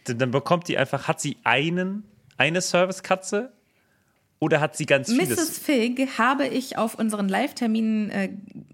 [0.06, 2.04] dann bekommt die einfach, hat sie einen,
[2.38, 3.52] eine Servicekatze
[4.40, 5.28] oder hat sie ganz Mrs.
[5.28, 5.60] vieles?
[5.60, 8.30] Fig habe ich auf unseren Live-Terminen äh,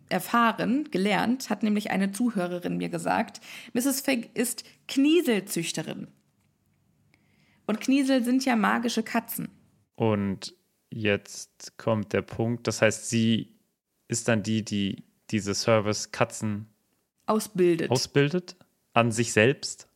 [0.10, 3.42] erfahren, gelernt, hat nämlich eine Zuhörerin mir gesagt.
[3.74, 4.02] Mrs.
[4.02, 6.08] Fig ist Knieselzüchterin.
[7.66, 9.50] Und Kniesel sind ja magische Katzen.
[9.96, 10.54] Und
[10.92, 13.56] jetzt kommt der Punkt, das heißt, sie
[14.08, 16.68] ist dann die, die diese Service-Katzen
[17.26, 17.90] Ausbildet.
[17.90, 18.56] ausbildet
[18.94, 19.88] an sich selbst.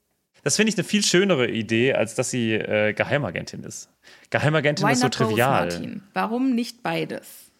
[0.43, 3.89] Das finde ich eine viel schönere Idee, als dass sie äh, Geheimagentin ist.
[4.30, 5.65] Geheimagentin Why ist so trivial.
[5.67, 6.04] Martin?
[6.13, 7.52] Warum nicht beides?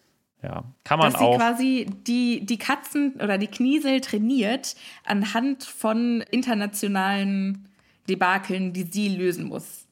[0.42, 1.36] Ja, kann man Dass sie auch.
[1.36, 7.68] quasi die, die Katzen oder die Kniesel trainiert anhand von internationalen
[8.08, 9.86] Debakeln, die sie lösen muss.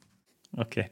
[0.57, 0.89] Okay.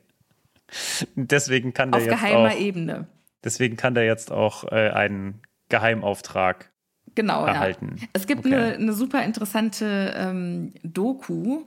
[1.15, 3.07] Deswegen kann der Auf jetzt geheimer auch, Ebene.
[3.43, 6.71] deswegen kann der jetzt auch äh, einen Geheimauftrag
[7.15, 7.95] Genau, erhalten.
[7.99, 8.07] ja.
[8.13, 8.53] Es gibt Okay.
[8.53, 11.63] eine, eine super interessante ähm, Doku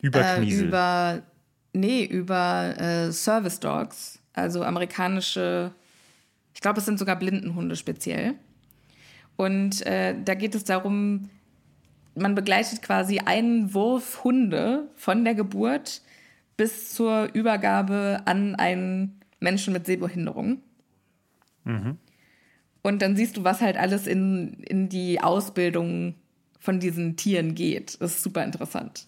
[0.00, 0.68] über äh, Kniesel.
[0.68, 1.22] über,
[1.72, 5.72] nee, über äh, Service Dogs, also amerikanische,
[6.54, 8.34] ich glaube, es sind sogar Blindenhunde speziell.
[9.36, 11.30] Und äh, da geht es darum,
[12.14, 16.02] man begleitet quasi einen Wurf Hunde von der Geburt
[16.56, 20.60] bis zur Übergabe an einen Menschen mit Sehbehinderung.
[22.82, 26.14] Und dann siehst du, was halt alles in, in die Ausbildung
[26.58, 28.00] von diesen Tieren geht.
[28.00, 29.06] Das ist super interessant.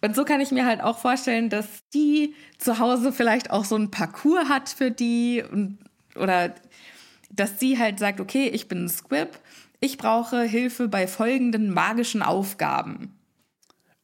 [0.00, 3.76] Und so kann ich mir halt auch vorstellen, dass die zu Hause vielleicht auch so
[3.76, 5.78] ein Parcours hat für die und,
[6.14, 6.54] oder
[7.30, 9.38] dass sie halt sagt, okay, ich bin ein Squib,
[9.80, 13.18] ich brauche Hilfe bei folgenden magischen Aufgaben.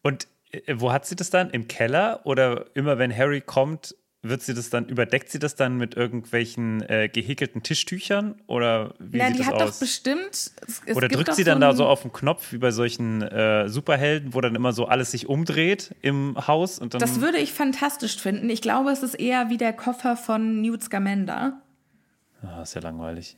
[0.03, 1.51] Und äh, wo hat sie das dann?
[1.51, 2.21] Im Keller?
[2.25, 6.83] Oder immer wenn Harry kommt, wird sie das dann, überdeckt sie das dann mit irgendwelchen
[6.83, 8.35] äh, gehäkelten Tischtüchern?
[8.47, 9.79] Oder wie Na, sieht die das hat doch aus?
[9.79, 10.31] bestimmt.
[10.33, 12.71] Es, es Oder drückt doch sie dann so da so auf den Knopf, wie bei
[12.71, 17.01] solchen äh, Superhelden, wo dann immer so alles sich umdreht im Haus und dann.
[17.01, 18.51] Das würde ich fantastisch finden.
[18.51, 21.61] Ich glaube, es ist eher wie der Koffer von Newt Scamander.
[22.43, 23.37] ah, ist ja langweilig.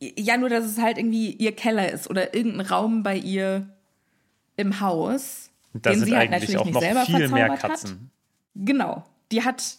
[0.00, 3.68] Ja, nur dass es halt irgendwie ihr Keller ist oder irgendein Raum bei ihr
[4.56, 5.50] im Haus.
[5.72, 7.70] Da den sind sie halt eigentlich natürlich auch nicht noch selber viel mehr verzaubert hat.
[7.70, 8.10] Katzen.
[8.54, 9.04] Genau.
[9.30, 9.76] Die hat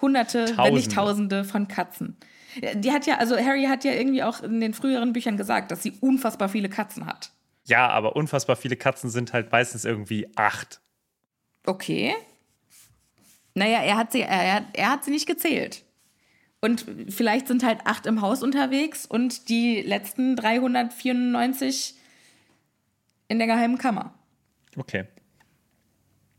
[0.00, 0.94] hunderte, wenn nicht Tausende.
[0.94, 2.16] tausende von Katzen.
[2.74, 5.82] Die hat ja, also Harry hat ja irgendwie auch in den früheren Büchern gesagt, dass
[5.82, 7.32] sie unfassbar viele Katzen hat.
[7.64, 10.80] Ja, aber unfassbar viele Katzen sind halt meistens irgendwie acht.
[11.66, 12.14] Okay.
[13.54, 15.82] Naja, er hat sie, er, er hat sie nicht gezählt.
[16.60, 21.94] Und vielleicht sind halt acht im Haus unterwegs und die letzten 394
[23.28, 24.14] in der geheimen Kammer.
[24.76, 25.04] Okay.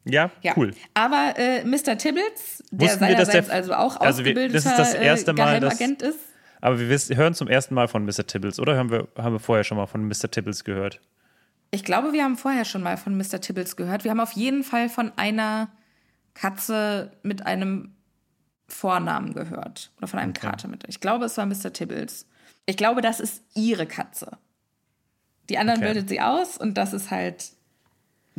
[0.09, 0.53] Ja, Ja.
[0.55, 0.73] cool.
[0.93, 1.97] Aber äh, Mr.
[1.97, 5.31] Tibbles, der Wussten wir, dass seinerseits der- also auch also wir- das ist das erste
[5.31, 6.19] äh, Mal, dass- ist.
[6.61, 8.25] Aber wir wissen, hören zum ersten Mal von Mr.
[8.25, 10.31] Tibbles, oder haben wir, haben wir vorher schon mal von Mr.
[10.31, 10.99] Tibbles gehört?
[11.69, 13.41] Ich glaube, wir haben vorher schon mal von Mr.
[13.41, 14.03] Tibbles gehört.
[14.03, 15.69] Wir haben auf jeden Fall von einer
[16.33, 17.93] Katze mit einem
[18.67, 19.91] Vornamen gehört.
[19.97, 20.83] Oder von einem Kater mit.
[20.87, 21.71] Ich glaube, es war Mr.
[21.73, 22.25] Tibbles.
[22.65, 24.37] Ich glaube, das ist ihre Katze.
[25.49, 25.93] Die anderen Okay.
[25.93, 27.51] bildet sie aus und das ist halt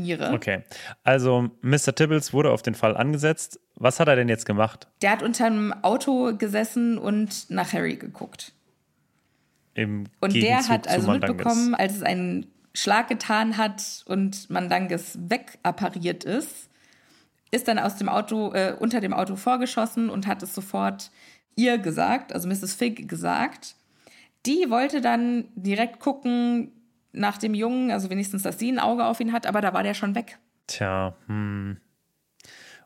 [0.04, 0.32] ihre.
[0.32, 0.62] Okay.
[1.04, 1.94] Also, Mr.
[1.94, 3.60] Tibbles wurde auf den Fall angesetzt.
[3.74, 4.88] Was hat er denn jetzt gemacht?
[5.02, 8.52] Der hat unter einem Auto gesessen und nach Harry geguckt.
[9.74, 15.18] Im Und Gegenzug der hat also mitbekommen, als es einen Schlag getan hat und Mandanges
[15.20, 16.68] wegappariert ist,
[17.50, 21.10] ist dann aus dem Auto, äh, unter dem Auto vorgeschossen und hat es sofort
[21.56, 22.74] ihr gesagt, also Mrs.
[22.74, 23.74] Figg gesagt.
[24.46, 26.72] Die wollte dann direkt gucken
[27.12, 29.82] nach dem Jungen, also wenigstens, dass sie ein Auge auf ihn hat, aber da war
[29.82, 30.38] der schon weg.
[30.66, 31.78] Tja, hm.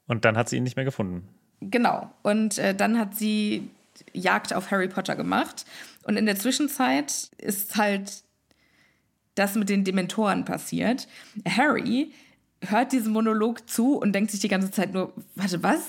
[0.07, 1.29] Und dann hat sie ihn nicht mehr gefunden.
[1.61, 2.13] Genau.
[2.23, 3.71] Und äh, dann hat sie
[4.13, 5.65] Jagd auf Harry Potter gemacht.
[6.05, 8.25] Und in der Zwischenzeit ist halt
[9.35, 11.09] das mit den Dementoren passiert.
[11.49, 12.13] Harry
[12.61, 15.83] hört diesem Monolog zu und denkt sich die ganze Zeit nur, warte, was?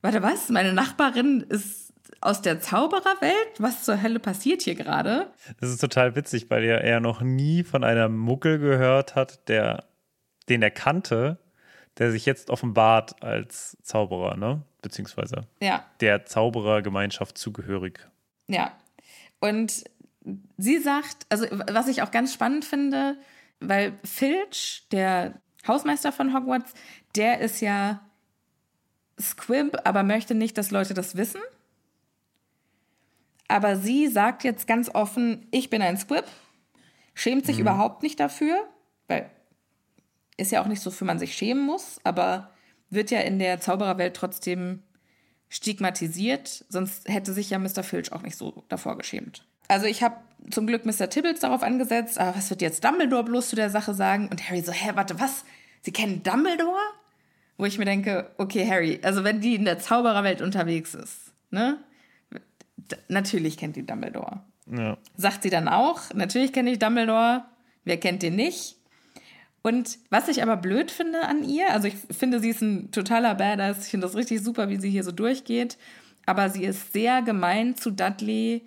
[0.00, 0.48] Warte, was?
[0.48, 1.91] Meine Nachbarin ist
[2.22, 3.52] aus der Zaubererwelt?
[3.58, 5.30] Was zur Hölle passiert hier gerade?
[5.60, 9.84] Das ist total witzig, weil er, er noch nie von einem Muggel gehört hat, der,
[10.48, 11.38] den er kannte,
[11.98, 14.62] der sich jetzt offenbart als Zauberer, ne?
[14.80, 18.08] Beziehungsweise Ja, der Zauberergemeinschaft zugehörig.
[18.48, 18.72] Ja.
[19.40, 19.84] Und
[20.56, 23.16] sie sagt, also was ich auch ganz spannend finde,
[23.60, 25.34] weil Filch, der
[25.66, 26.72] Hausmeister von Hogwarts,
[27.14, 28.00] der ist ja
[29.20, 31.40] Squib, aber möchte nicht, dass Leute das wissen.
[33.52, 36.24] Aber sie sagt jetzt ganz offen, ich bin ein Squib,
[37.12, 38.56] schämt sich überhaupt nicht dafür,
[39.08, 39.28] weil
[40.38, 42.50] ist ja auch nicht so, für man sich schämen muss, aber
[42.88, 44.82] wird ja in der Zaubererwelt trotzdem
[45.50, 47.82] stigmatisiert, sonst hätte sich ja Mr.
[47.82, 49.46] Filch auch nicht so davor geschämt.
[49.68, 50.16] Also ich habe
[50.50, 51.10] zum Glück Mr.
[51.10, 54.28] Tibbles darauf angesetzt, aber was wird jetzt Dumbledore bloß zu der Sache sagen?
[54.28, 55.44] Und Harry so, hä, warte, was?
[55.82, 56.80] Sie kennen Dumbledore?
[57.58, 61.84] Wo ich mir denke, okay, Harry, also wenn die in der Zaubererwelt unterwegs ist, ne?
[63.08, 64.40] Natürlich kennt die Dumbledore.
[64.66, 64.96] Ja.
[65.16, 67.44] Sagt sie dann auch, natürlich kenne ich Dumbledore,
[67.84, 68.76] wer kennt den nicht?
[69.62, 73.34] Und was ich aber blöd finde an ihr, also ich finde, sie ist ein totaler
[73.36, 75.78] Badass, ich finde das richtig super, wie sie hier so durchgeht,
[76.26, 78.66] aber sie ist sehr gemein zu Dudley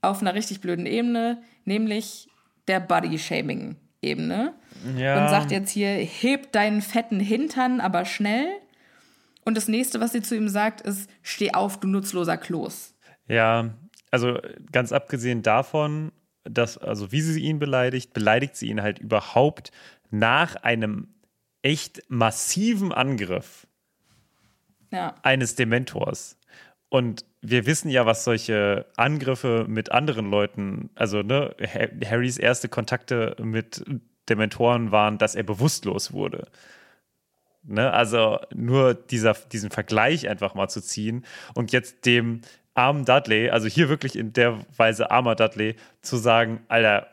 [0.00, 2.28] auf einer richtig blöden Ebene, nämlich
[2.66, 4.54] der Body-Shaming-Ebene.
[4.96, 5.22] Ja.
[5.22, 8.46] Und sagt jetzt hier, heb deinen fetten Hintern, aber schnell.
[9.44, 12.94] Und das nächste, was sie zu ihm sagt, ist, steh auf, du nutzloser Kloß.
[13.28, 13.74] Ja,
[14.10, 14.38] also
[14.72, 16.12] ganz abgesehen davon,
[16.44, 19.70] dass, also wie sie ihn beleidigt, beleidigt sie ihn halt überhaupt
[20.10, 21.08] nach einem
[21.62, 23.66] echt massiven Angriff
[24.90, 25.14] Ja.
[25.22, 26.38] eines Dementors.
[26.88, 32.68] Und wir wissen ja, was solche Angriffe mit anderen Leuten, also ne, Ha- Harrys erste
[32.68, 33.84] Kontakte mit
[34.28, 36.48] Dementoren waren, dass er bewusstlos wurde.
[37.64, 42.40] Ne, also nur dieser, diesen Vergleich einfach mal zu ziehen und jetzt dem
[42.74, 47.06] armen Dudley, also hier wirklich in der Weise armer Dudley, zu sagen, Alter,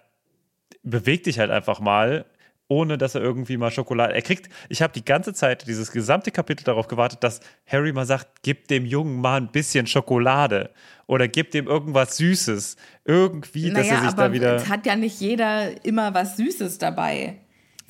[0.84, 2.26] beweg dich halt einfach mal,
[2.69, 4.13] ohne dass er irgendwie mal Schokolade.
[4.13, 8.06] Er kriegt, ich habe die ganze Zeit, dieses gesamte Kapitel darauf gewartet, dass Harry mal
[8.06, 10.69] sagt, gib dem Jungen mal ein bisschen Schokolade
[11.08, 12.78] oder gib dem irgendwas Süßes.
[13.06, 14.56] Irgendwie, dass er Naja, sich aber da wieder.
[14.56, 17.39] es hat ja nicht jeder immer was Süßes dabei.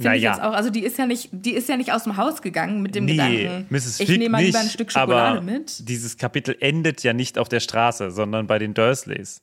[0.02, 0.32] Finde ich Naja.
[0.36, 0.54] jetzt auch.
[0.54, 3.06] Also die ist ja nicht, die ist ja nicht aus dem Haus gegangen mit dem
[3.06, 4.00] Nee, Gedanken, Mrs.
[4.00, 5.88] ich Figg nehme mal nicht, lieber ein Stück Schokolade aber mit.
[5.90, 9.42] dieses Kapitel endet ja nicht auf der Straße, sondern bei den Dursleys.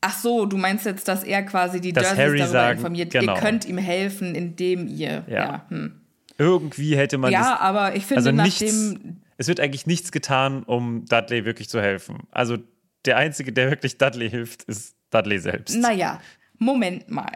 [0.00, 3.12] Ach so, du meinst jetzt, dass er quasi die Dass Dursleys Harry darüber sagen, informiert,
[3.12, 3.34] genau.
[3.36, 5.24] ihr könnt ihm helfen, indem ihr.
[5.28, 5.34] Ja.
[5.34, 6.00] Ja, hm.
[6.36, 9.20] Irgendwie hätte man ja das, aber ich finde, also nichts, nachdem.
[9.36, 12.24] es wird eigentlich nichts getan, um Dudley wirklich zu helfen.
[12.32, 12.58] Also
[13.04, 15.76] der Einzige, der wirklich Dudley hilft, ist Dudley selbst.
[15.76, 16.20] Naja,
[16.58, 17.30] Moment mal.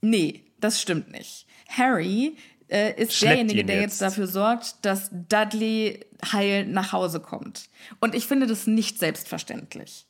[0.00, 1.46] Nee, das stimmt nicht.
[1.68, 2.36] Harry
[2.68, 3.82] äh, ist Schleppt derjenige, der jetzt.
[3.82, 7.68] jetzt dafür sorgt, dass Dudley heil nach Hause kommt.
[8.00, 10.06] Und ich finde das nicht selbstverständlich.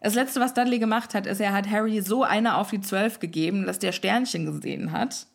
[0.00, 3.18] Das Letzte, was Dudley gemacht hat, ist, er hat Harry so eine auf die Zwölf
[3.18, 5.26] gegeben, dass der Sternchen gesehen hat.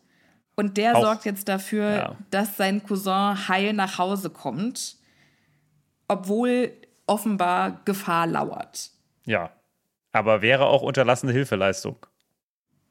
[0.56, 2.16] Und der Auch- sorgt jetzt dafür, ja.
[2.30, 4.96] dass sein Cousin heil nach Hause kommt,
[6.08, 6.72] obwohl
[7.06, 8.90] offenbar Gefahr lauert.
[9.26, 9.50] Ja.
[10.12, 12.06] Aber wäre auch unterlassene Hilfeleistung.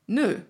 [0.08, 0.42] Nö.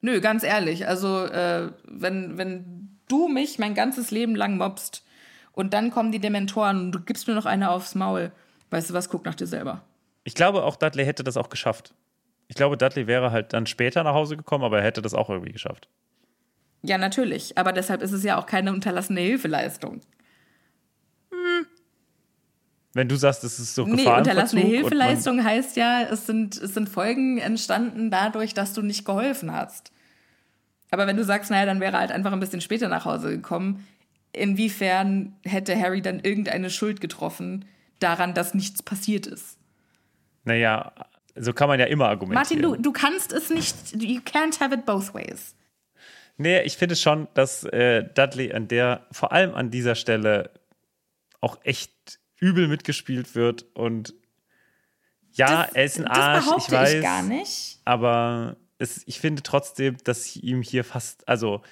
[0.00, 0.86] Nö, ganz ehrlich.
[0.86, 5.04] Also, äh, wenn, wenn du mich mein ganzes Leben lang mobst
[5.52, 8.32] und dann kommen die Dementoren und du gibst mir noch eine aufs Maul,
[8.70, 9.82] Weißt du was, guck nach dir selber.
[10.24, 11.92] Ich glaube, auch Dudley hätte das auch geschafft.
[12.48, 15.28] Ich glaube, Dudley wäre halt dann später nach Hause gekommen, aber er hätte das auch
[15.28, 15.88] irgendwie geschafft.
[16.82, 17.58] Ja, natürlich.
[17.58, 20.00] Aber deshalb ist es ja auch keine unterlassene Hilfeleistung.
[22.92, 26.88] Wenn du sagst, es ist so Nee, unterlassene Hilfeleistung heißt ja, es sind, es sind
[26.88, 29.92] Folgen entstanden dadurch, dass du nicht geholfen hast.
[30.90, 33.30] Aber wenn du sagst, naja, dann wäre er halt einfach ein bisschen später nach Hause
[33.30, 33.86] gekommen,
[34.32, 37.64] inwiefern hätte Harry dann irgendeine Schuld getroffen
[38.00, 39.56] daran, dass nichts passiert ist?
[40.44, 40.92] Naja,
[41.36, 42.60] so kann man ja immer argumentieren.
[42.60, 45.54] Martin, du, du kannst es nicht, you can't have it both ways.
[46.38, 50.50] Nee, ich finde schon, dass äh, Dudley an der, vor allem an dieser Stelle,
[51.40, 53.64] auch echt übel mitgespielt wird.
[53.74, 54.14] Und
[55.32, 56.94] ja, Das- er ist ein das Arsch, behaupte ich weiß.
[56.94, 57.78] ich gar nicht.
[57.84, 61.62] Aber es, ich finde trotzdem, dass ihm hier fast, also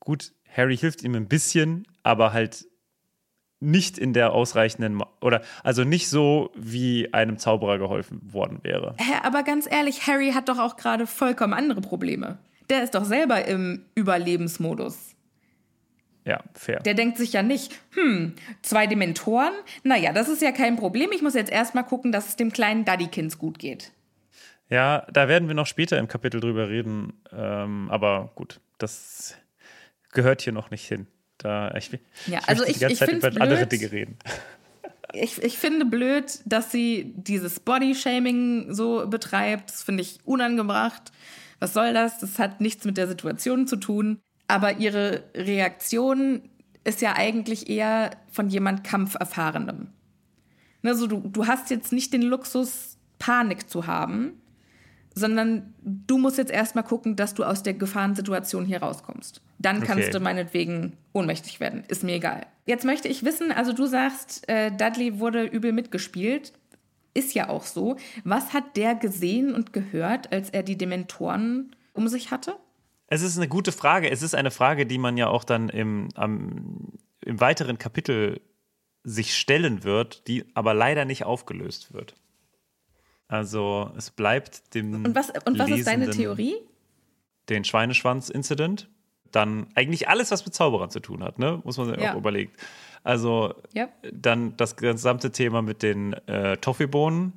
[0.00, 2.66] gut, Harry hilft ihm ein bisschen, aber halt
[3.58, 8.94] nicht in der ausreichenden, oder also nicht so, wie einem Zauberer geholfen worden wäre.
[8.98, 12.38] Hä, aber ganz ehrlich, Harry hat doch auch gerade vollkommen andere Probleme.
[12.68, 15.15] Der ist doch selber im Überlebensmodus.
[16.26, 16.80] Ja, fair.
[16.80, 19.52] Der denkt sich ja nicht, hm, zwei Dementoren?
[19.84, 21.10] Naja, das ist ja kein Problem.
[21.12, 23.92] Ich muss jetzt erstmal gucken, dass es dem kleinen Daddykins gut geht.
[24.68, 27.12] Ja, da werden wir noch später im Kapitel drüber reden.
[27.32, 29.36] Ähm, aber gut, das
[30.12, 31.06] gehört hier noch nicht hin.
[31.38, 31.90] Da, ich,
[32.26, 33.72] Ja, ich also ich- die ganze ich Zeit über andere blöd.
[33.72, 34.18] Dinge reden.
[35.12, 39.70] Ich, ich finde blöd, dass sie dieses Body-Shaming so betreibt.
[39.70, 41.12] Das finde ich unangebracht.
[41.60, 42.18] Was soll das?
[42.18, 44.20] Das hat nichts mit der Situation zu tun.
[44.48, 46.42] Aber ihre Reaktion
[46.84, 49.88] ist ja eigentlich eher von jemand Kampferfahrenem.
[50.82, 54.40] Ne, so du, du hast jetzt nicht den Luxus, Panik zu haben,
[55.14, 59.40] sondern du musst jetzt erstmal gucken, dass du aus der Gefahrensituation hier rauskommst.
[59.58, 60.10] Dann kannst Okay.
[60.12, 61.82] du meinetwegen ohnmächtig werden.
[61.88, 62.46] Ist mir egal.
[62.66, 66.52] Jetzt möchte ich wissen, also du sagst, äh, Dudley wurde übel mitgespielt.
[67.14, 67.96] Ist ja auch so.
[68.24, 72.56] Was hat der gesehen und gehört, als er die Dementoren um sich hatte?
[73.08, 74.10] Es ist eine gute Frage.
[74.10, 76.92] Es ist eine Frage, die man ja auch dann im, am,
[77.24, 78.40] im weiteren Kapitel
[79.04, 82.14] sich stellen wird, die aber leider nicht aufgelöst wird.
[83.28, 86.56] Also es bleibt dem Und was, und was ist deine Theorie?
[87.48, 88.88] Den Schweineschwanz-Incident.
[89.32, 91.60] Dann eigentlich alles, was mit Zauberern zu tun hat, ne?
[91.64, 92.12] Muss man sich Ja.
[92.14, 92.52] auch überlegen.
[93.02, 93.88] Also Ja.
[94.12, 97.32] dann das gesamte Thema mit den äh, Toffeebohnen.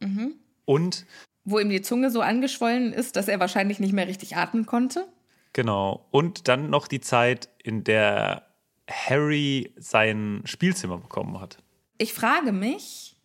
[0.00, 0.34] Mhm.
[0.64, 1.06] Und
[1.44, 5.06] Wo ihm die Zunge so angeschwollen ist, dass er wahrscheinlich nicht mehr richtig atmen konnte?
[5.52, 6.06] Genau.
[6.10, 8.46] Und dann noch die Zeit, in der
[8.90, 11.58] Harry sein Spielzimmer bekommen hat.
[11.98, 13.16] Ich frage mich,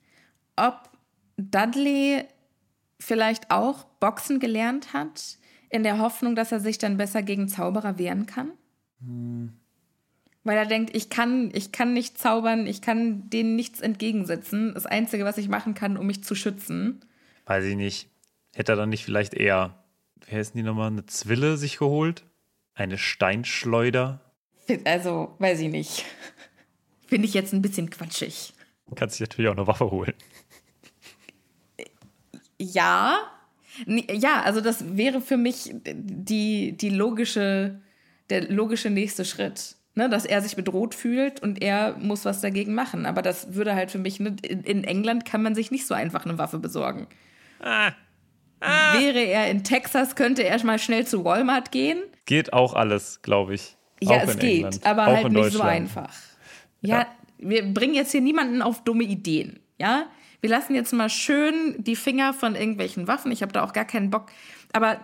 [0.55, 0.89] ob
[1.38, 2.26] Dudley
[2.99, 5.38] vielleicht auch Boxen gelernt hat,
[5.70, 8.51] in der Hoffnung, dass er sich dann besser gegen Zauberer wehren kann.
[10.43, 14.74] Weil er denkt, ich kann, ich kann nicht zaubern, ich kann denen nichts entgegensetzen.
[14.74, 17.05] Das Einzige, was ich machen kann, um mich zu schützen.
[17.50, 18.08] Weiß ich nicht.
[18.54, 19.84] Hätte er dann nicht vielleicht eher,
[20.28, 22.24] wie heißen die nochmal, eine Zwille sich geholt?
[22.76, 24.22] Eine Steinschleuder?
[24.86, 26.06] Also, weiß ich nicht.
[27.08, 28.54] Finde ich jetzt ein bisschen quatschig.
[28.95, 30.14] Kannst sich natürlich auch eine Waffe holen.
[32.60, 33.18] Ja.
[33.88, 37.82] Ja, also das wäre für mich die, die logische,
[38.30, 39.76] der logische nächste Schritt.
[39.95, 43.08] Ne, dass er sich bedroht fühlt und er muss was dagegen machen.
[43.08, 45.95] Aber das würde halt für mich, ne, in, in England kann man sich nicht so
[45.95, 47.08] einfach eine Waffe besorgen.
[47.60, 47.91] Ah.
[48.99, 52.03] Wäre er in Texas, könnte er mal schnell zu Walmart gehen.
[52.26, 53.78] Geht auch alles, glaube ich.
[54.01, 54.86] Ja, auch es in geht, England.
[54.86, 56.14] aber auch halt nicht so einfach.
[56.82, 57.07] Ja, Ja.
[57.38, 59.60] wir bringen jetzt hier niemanden auf dumme Ideen.
[59.78, 60.07] Ja,
[60.41, 63.32] wir lassen jetzt mal schön die Finger von irgendwelchen Waffen.
[63.32, 64.28] Ich habe da auch gar keinen Bock.
[64.74, 64.99] Aber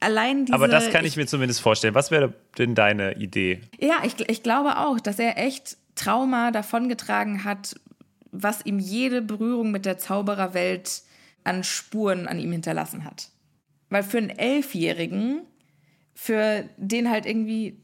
[0.00, 0.54] allein diese.
[0.54, 1.94] Aber das kann ich mir zumindest vorstellen.
[1.94, 3.60] Was wäre denn deine Idee?
[3.80, 7.74] Ja, ich, ich glaube auch, dass er echt Trauma davongetragen hat,
[8.30, 11.02] was ihm jede Berührung mit der Zaubererwelt
[11.44, 13.30] an Spuren an ihm hinterlassen hat.
[13.90, 15.42] Weil für einen Elfjährigen,
[16.14, 17.82] für den halt irgendwie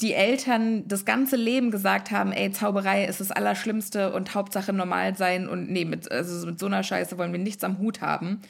[0.00, 5.16] die Eltern das ganze Leben gesagt haben, ey, Zauberei ist das Allerschlimmste und Hauptsache normal
[5.16, 8.42] sein und nee, mit, also mit so einer Scheiße wollen wir nichts am Hut haben.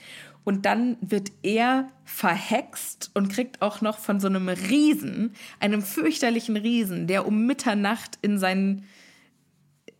[0.42, 6.56] Und dann wird er verhext und kriegt auch noch von so einem Riesen, einem fürchterlichen
[6.56, 8.84] Riesen, der um Mitternacht in sein,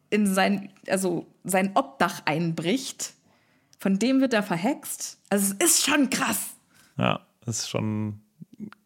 [0.08, 3.14] in sein, also sein Obdach einbricht.
[3.78, 5.20] Von dem wird er verhext.
[5.28, 6.54] Also es ist schon krass.
[6.96, 8.20] Ja, das ist schon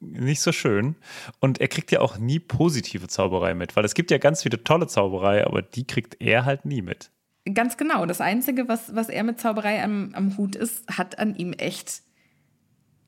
[0.01, 0.97] nicht so schön.
[1.39, 4.65] Und er kriegt ja auch nie positive Zauberei mit, weil es gibt ja ganz viele
[4.65, 7.11] tolle Zauberei, aber die kriegt er halt nie mit.
[7.55, 8.07] Ganz genau.
[8.07, 12.03] Das Einzige, was, was er mit Zauberei am, am Hut ist, hat an ihm echt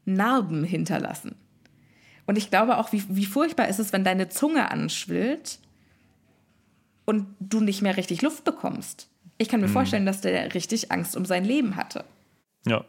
[0.05, 1.37] Narben hinterlassen.
[2.27, 5.59] Und ich glaube auch, wie, wie furchtbar ist es, wenn deine Zunge anschwillt
[7.05, 9.09] und du nicht mehr richtig Luft bekommst.
[9.43, 12.05] Ich kann mir vorstellen, dass der richtig Angst um sein Leben hatte.
[12.65, 12.85] Ja.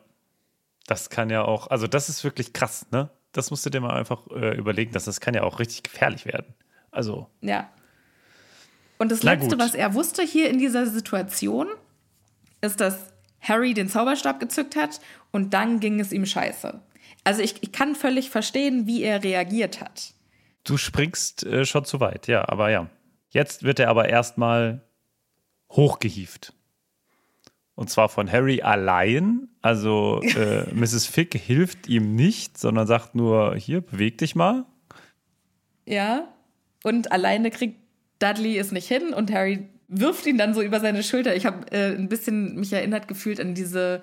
[0.86, 3.10] Das kann ja auch, also das ist wirklich krass, ne?
[3.32, 6.26] Das musst du dir mal einfach äh, überlegen, dass das kann ja auch richtig gefährlich
[6.26, 6.54] werden.
[6.91, 7.70] Also, Ja.
[8.99, 9.60] Und das Letzte, gut.
[9.60, 11.68] was er wusste hier in dieser Situation,
[12.62, 15.01] ist, dass Harry den Zauberstab gezückt hat
[15.32, 16.80] und dann ging es ihm scheiße.
[17.24, 20.14] Also ich, ich kann völlig verstehen, wie er reagiert hat.
[20.66, 22.88] du springst äh, schon zu weit, ja, aber ja.
[23.30, 24.84] Jetzt wird er aber erstmal
[25.76, 26.53] hochgehieft.
[27.76, 29.49] Und zwar von Harry allein.
[29.61, 31.05] Also äh, Mrs.
[31.07, 34.65] Fick hilft ihm nicht, sondern sagt nur, hier, beweg dich mal.
[35.86, 36.28] Ja.
[36.84, 37.80] Und alleine kriegt
[38.19, 41.36] Dudley es nicht hin und Harry wirft ihn dann so über seine Schulter.
[41.36, 44.01] Ich habe äh, ein bisschen mich erinnert gefühlt an diese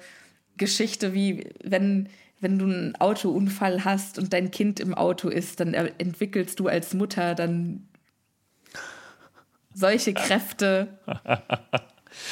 [0.57, 2.09] Geschichte, wie wenn,
[2.41, 6.95] wenn du einen Autounfall hast und dein Kind im Auto ist, dann entwickelst du als
[6.95, 7.89] Mutter dann
[9.75, 10.99] solche Kräfte.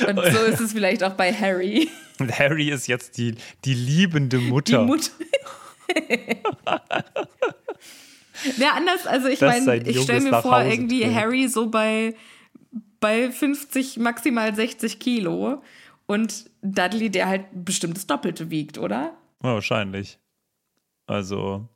[0.07, 1.89] Und so ist es vielleicht auch bei Harry.
[2.19, 3.35] Und Harry ist jetzt die,
[3.65, 4.83] die liebende Die Mutter.
[4.85, 5.11] Mutter.
[8.59, 11.15] ja, anders, also ich meine, ich stelle mir vor, Hause irgendwie bringt.
[11.15, 12.15] Harry so bei,
[13.01, 15.63] bei 50, maximal 60 Kilo
[16.07, 19.17] und Dudley, der halt bestimmt das Doppelte wiegt, oder?
[19.43, 20.19] Ja, wahrscheinlich.
[21.07, 21.69] Also,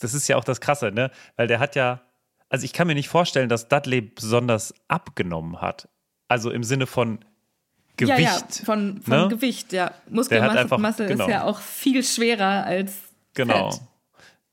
[0.00, 1.10] das ist ja auch das Krasse, ne?
[1.36, 2.02] Weil der hat ja,
[2.48, 5.88] also ich kann mir nicht vorstellen, dass Dudley besonders abgenommen hat.
[6.28, 7.18] Also im Sinne von
[7.96, 8.18] Gewicht.
[8.18, 9.28] Ja, ja, von, von ne?
[9.28, 9.92] Gewicht, ja.
[10.08, 11.24] Muskelmasse genau.
[11.24, 12.94] ist ja auch viel schwerer als
[13.34, 13.70] Genau.
[13.70, 13.80] Fett.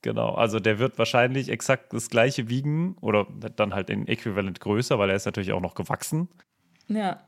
[0.02, 0.36] Genau.
[0.36, 3.26] Also der wird wahrscheinlich exakt das gleiche wiegen oder
[3.56, 6.28] dann halt in Äquivalent größer, weil er ist natürlich auch noch gewachsen.
[6.89, 7.22] Ja.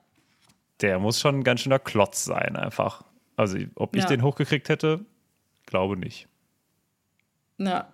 [0.81, 3.03] Der muss schon ein ganz schöner Klotz sein, einfach.
[3.37, 4.09] Also, ob ich Ja.
[4.09, 5.05] den hochgekriegt hätte,
[5.65, 6.27] glaube nicht.
[7.57, 7.87] Ja.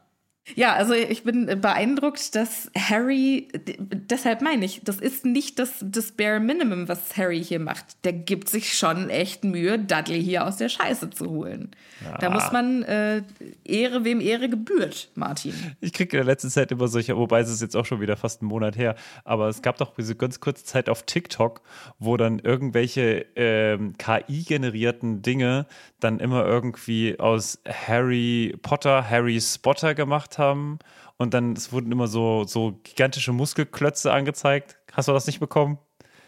[0.56, 6.12] Ja, also ich bin beeindruckt, dass Harry, deshalb meine ich, das ist nicht das, das
[6.12, 7.86] Bare Minimum, was Harry hier macht.
[8.04, 11.72] Der gibt sich schon echt Mühe, Dudley hier aus der Scheiße zu holen.
[12.20, 13.22] Da muss man äh,
[13.64, 15.54] Ehre, wem Ehre gebührt, Martin.
[15.80, 18.18] Ich kriege in der letzten Zeit immer solche, wobei es ist jetzt auch schon wieder
[18.18, 21.62] fast einen Monat her, aber es gab doch diese ganz kurze Zeit auf TikTok,
[22.00, 25.68] wo dann irgendwelche ähm, KI-generierten Dinge
[26.00, 30.80] dann immer irgendwie aus Harry Potter, Harry Spotter gemacht haben
[31.18, 34.78] und dann es wurden immer so, so gigantische Muskelklötze angezeigt.
[34.94, 35.78] Hast du das nicht bekommen?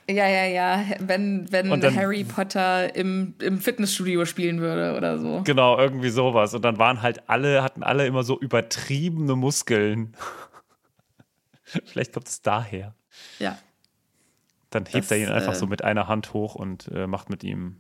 [0.09, 5.41] Ja, ja, ja, wenn, wenn dann- Harry Potter im, im Fitnessstudio spielen würde oder so.
[5.45, 6.53] Genau, irgendwie sowas.
[6.53, 10.13] Und dann waren halt alle, hatten alle immer so übertriebene Muskeln.
[11.85, 12.93] Vielleicht kommt es daher.
[13.39, 13.57] Ja.
[14.69, 17.29] Dann hebt Das, er ihn einfach äh, so mit einer Hand hoch und äh, macht
[17.29, 17.77] mit ihm,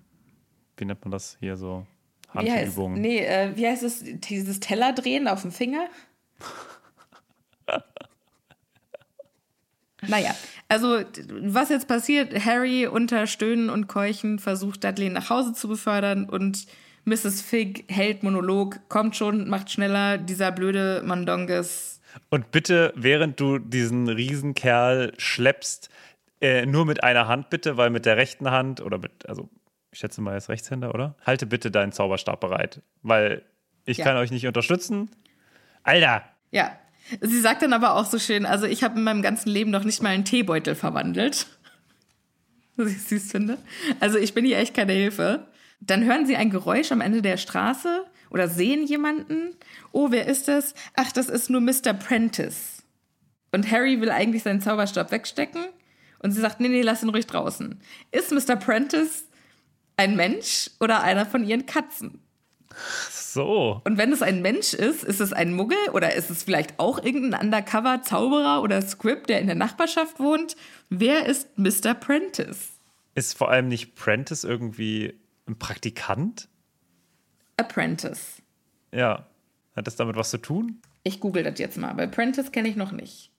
[0.77, 1.85] wie nennt man das hier so?
[2.33, 3.01] Wie heißt, Handübungen.
[3.01, 4.03] nee, äh, wie heißt es?
[4.05, 5.87] Dieses Tellerdrehen auf dem Finger?
[10.07, 10.35] naja,
[10.67, 16.29] also was jetzt passiert, Harry unter Stöhnen und Keuchen versucht Dudley nach Hause zu befördern
[16.29, 16.65] und
[17.05, 17.41] Mrs.
[17.41, 21.99] Fig hält Monolog, kommt schon, macht schneller, dieser blöde Mondongus.
[22.29, 25.89] Und bitte, während du diesen Riesenkerl schleppst,
[26.39, 29.49] äh, nur mit einer Hand bitte, weil mit der rechten Hand oder mit, also
[29.91, 31.15] ich schätze mal, er ist Rechtshänder, oder?
[31.25, 33.43] Halte bitte deinen Zauberstab bereit, weil
[33.85, 34.05] ich Ja.
[34.05, 35.09] kann euch nicht unterstützen.
[35.83, 36.23] Alter!
[36.51, 36.77] Ja,
[37.21, 39.83] sie sagt dann aber auch so schön, also ich habe in meinem ganzen Leben noch
[39.83, 41.47] nicht mal einen Teebeutel verwandelt.
[42.75, 43.57] Was ich süß finde.
[43.99, 45.47] Also ich bin hier echt keine Hilfe.
[45.79, 49.55] Dann hören sie ein Geräusch am Ende der Straße oder sehen jemanden.
[49.91, 50.73] Oh, wer ist das?
[50.95, 51.93] Ach, das ist nur Mr.
[51.93, 52.83] Prentice.
[53.51, 55.65] Und Harry will eigentlich seinen Zauberstab wegstecken.
[56.19, 57.79] Und sie sagt, nee, nee, lass ihn ruhig draußen.
[58.11, 58.55] Ist Mr.
[58.55, 59.27] Prentice
[59.97, 62.22] ein Mensch oder einer von ihren Katzen?
[63.11, 63.81] So.
[63.83, 67.03] Und wenn es ein Mensch ist, ist es ein Muggel oder ist es vielleicht auch
[67.03, 70.55] irgendein Undercover-Zauberer oder Script, der in der Nachbarschaft wohnt?
[70.89, 71.93] Wer ist Mr.
[71.93, 72.69] Prentice?
[73.15, 76.47] Ist vor allem nicht Prentice irgendwie ein Praktikant?
[77.57, 78.41] Apprentice.
[78.91, 79.27] Ja.
[79.75, 80.81] Hat das damit was zu tun?
[81.03, 83.31] Ich google das jetzt mal, weil Prentice kenne ich noch nicht.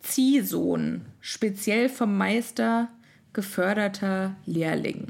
[0.00, 2.88] Ziehsohn, speziell vom Meister
[3.32, 5.08] geförderter Lehrling.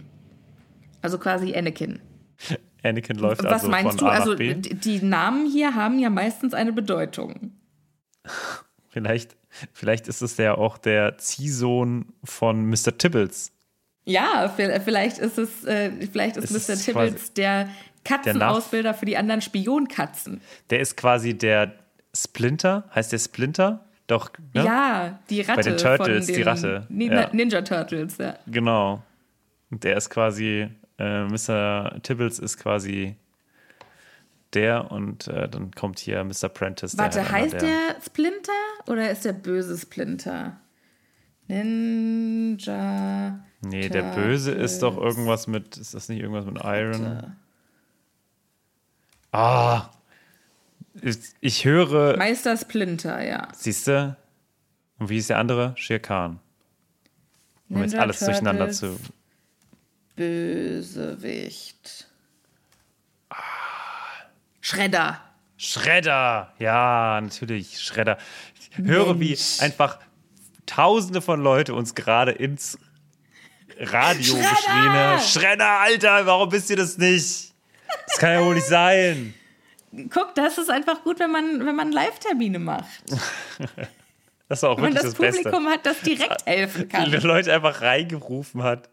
[1.03, 2.01] Also quasi Anakin.
[2.89, 4.07] Anakin läuft Was also meinst von du?
[4.07, 7.53] A Also die Namen hier haben ja meistens eine Bedeutung.
[8.89, 9.37] Vielleicht,
[9.73, 12.97] vielleicht ist es ja auch der Ziehsohn von Mr.
[12.97, 13.53] Tibbles.
[14.05, 16.73] Ja, vi- vielleicht ist es, äh, vielleicht ist Es Mr.
[16.75, 17.69] ist Tibbles der
[18.05, 20.41] Katzenausbilder für die anderen Spionkatzen.
[20.71, 21.75] Der ist quasi der
[22.17, 22.85] Splinter.
[22.95, 23.85] Heißt der Splinter?
[24.07, 24.65] Doch, ne?
[24.65, 25.63] Ja, die Ratte.
[25.63, 27.29] den Turtles, von die den Ratte, Nin ja.
[27.33, 28.37] Ninja Turtles, ja.
[28.47, 29.03] Genau.
[29.71, 32.01] Der ist quasi, äh, Mr.
[32.03, 33.17] Tibbles ist quasi
[34.55, 36.49] der und äh, dann kommt hier Mr.
[36.49, 36.97] Prentice.
[36.97, 38.53] Warte, der heißt einer der Splinter
[38.87, 40.59] oder ist der böse Splinter?
[41.49, 43.41] Ninja.
[43.61, 45.77] Nee, der Böse ist doch irgendwas mit.
[45.77, 47.35] Ist das nicht irgendwas mit Iron?
[49.33, 49.91] Ah.
[51.01, 52.17] Ich, ich höre.
[52.17, 53.49] Meister Splinter, ja.
[53.55, 54.17] Siehst du?
[54.99, 55.73] Und wie ist der andere?
[55.77, 56.41] Shere Khan.
[57.69, 58.99] Um jetzt alles durcheinander zu.
[60.19, 62.09] Bösewicht.
[64.61, 65.21] Schredder.
[65.57, 66.53] Schredder!
[66.59, 68.19] Ja, natürlich, Schredder.
[68.59, 69.61] Ich höre, wie Mensch.
[69.61, 70.01] einfach
[70.67, 72.79] tausende von Leute uns gerade ins
[73.79, 74.51] Radio Schredder!
[74.51, 75.21] geschrien haben.
[75.21, 77.55] Schredder, Alter, warum wisst ihr das nicht?
[78.09, 79.35] Das kann ja wohl nicht sein.
[80.11, 83.05] Guck, das ist einfach gut, wenn man, wenn man Live-Termine macht.
[84.51, 85.43] Das war auch Wenn wirklich das, das, Beste.
[85.43, 87.11] Publikum hat, das direkt helfen kann.
[87.11, 88.89] Die Leute einfach reingerufen hat.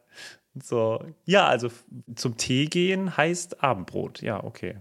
[0.64, 1.70] So, ja, also
[2.16, 4.22] zum Tee gehen heißt Abendbrot.
[4.22, 4.78] Ja, okay.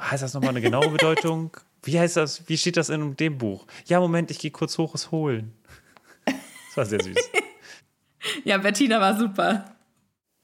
[0.00, 1.56] Heißt das nochmal eine genaue Bedeutung?
[1.82, 2.48] Wie heißt das?
[2.48, 3.66] Wie steht das in dem Buch?
[3.86, 5.52] Ja, Moment, ich gehe kurz hoch es holen.
[6.24, 7.16] Das war sehr süß.
[8.42, 9.66] Ja, Bettina war super.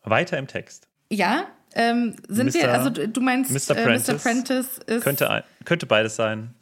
[0.03, 0.87] Weiter im Text.
[1.11, 2.55] Ja, ähm, sind Mr.
[2.55, 3.75] wir, also du meinst, Mr.
[3.75, 3.85] äh, Mr.
[3.87, 5.03] Prentice Prentice ist.
[5.03, 6.55] Könnte, könnte beides sein.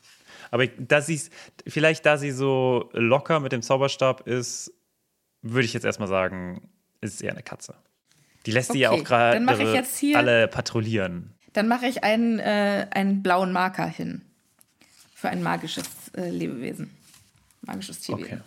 [0.52, 1.30] Aber ich- da sie's,
[1.66, 4.72] vielleicht da sie so locker mit dem Zauberstab ist,
[5.42, 6.68] würde ich jetzt erstmal sagen,
[7.01, 7.74] ist es eher eine Katze.
[8.46, 11.34] Die lässt sie ja Okay, auch gerade alle patrouillieren.
[11.53, 14.22] Dann mache ich einen, äh, einen blauen Marker hin.
[15.14, 15.86] Für ein magisches
[16.16, 16.90] äh, Lebewesen.
[17.62, 18.42] Magisches Tierwesen.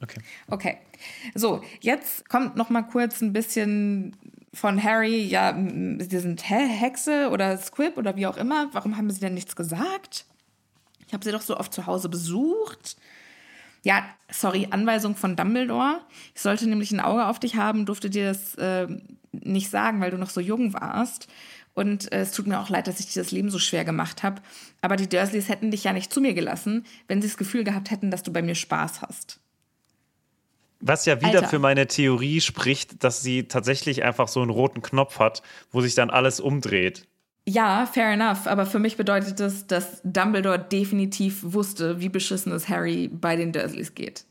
[0.00, 0.20] Okay.
[0.20, 0.20] Okay.
[0.48, 0.78] Okay.
[1.34, 4.16] So, jetzt kommt noch mal kurz ein bisschen
[4.52, 5.24] von Harry.
[5.24, 8.68] Ja, sie sind Hä, Hexe oder Squib oder wie auch immer.
[8.72, 10.26] Warum haben sie denn nichts gesagt?
[11.06, 12.96] Ich habe sie doch so oft zu Hause besucht.
[13.84, 16.00] Ja, sorry, Anweisung von Dumbledore.
[16.34, 18.88] Ich sollte nämlich ein Auge auf dich haben, durfte dir das äh,
[19.30, 21.28] nicht sagen, weil du noch so jung warst.
[21.74, 24.22] Und äh, es tut mir auch leid, dass ich dir das Leben so schwer gemacht
[24.22, 24.40] habe.
[24.80, 27.90] Aber die Dursleys hätten dich ja nicht zu mir gelassen, wenn sie das Gefühl gehabt
[27.90, 29.38] hätten, dass du bei mir Spaß hast.
[30.80, 31.48] Was ja wieder Alter.
[31.48, 35.94] für meine Theorie spricht, dass sie tatsächlich einfach so einen roten Knopf hat, wo sich
[35.94, 37.06] dann alles umdreht.
[37.46, 38.46] Ja, fair enough.
[38.46, 43.52] Aber für mich bedeutet das, dass Dumbledore definitiv wusste, wie beschissen es Harry bei den
[43.52, 44.24] Dursleys geht.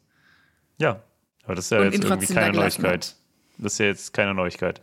[0.79, 1.01] Ja.
[1.45, 3.15] Aber das ist ja Und jetzt irgendwie keine Neuigkeit.
[3.57, 4.81] Das ist ja jetzt keine Neuigkeit.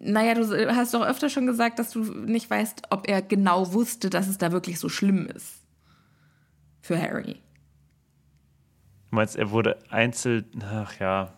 [0.00, 4.10] Naja, du hast doch öfter schon gesagt, dass du nicht weißt, ob er genau wusste,
[4.10, 5.56] dass es da wirklich so schlimm ist.
[6.80, 7.36] Für Harry.
[9.10, 10.46] Du meinst, er wurde einzeln.
[10.62, 11.32] Ach ja.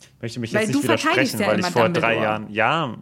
[0.00, 2.22] Ich möchte mich Weil jetzt nicht widersprechen, ja weil ich vor drei Dumbledore.
[2.22, 2.50] Jahren.
[2.50, 2.98] Ja.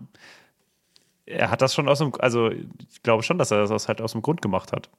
[1.32, 2.12] Er hat das schon aus dem.
[2.18, 4.90] Also, ich glaube schon, dass er das halt aus dem Grund gemacht hat.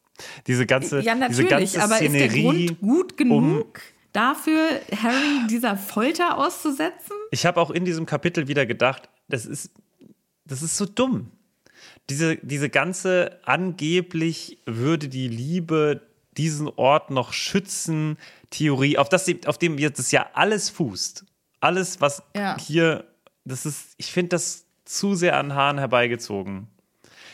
[0.47, 1.01] Diese ganze.
[1.01, 2.65] Ja, diese ganze aber ist der Szenerie.
[2.67, 3.81] Grund gut genug
[4.13, 7.15] dafür, Harry dieser Folter auszusetzen?
[7.31, 9.71] Ich habe auch in diesem Kapitel wieder gedacht, das ist,
[10.45, 11.31] das ist so dumm.
[12.09, 16.01] Diese, diese ganze angeblich würde die Liebe
[16.37, 18.17] diesen Ort noch schützen,
[18.49, 21.25] Theorie, auf, das, auf dem jetzt das ja alles fußt.
[21.59, 22.57] Alles, was Ja.
[22.59, 23.05] hier,
[23.45, 24.62] das ist, ich finde das
[24.97, 26.67] zu sehr an Haaren herbeigezogen.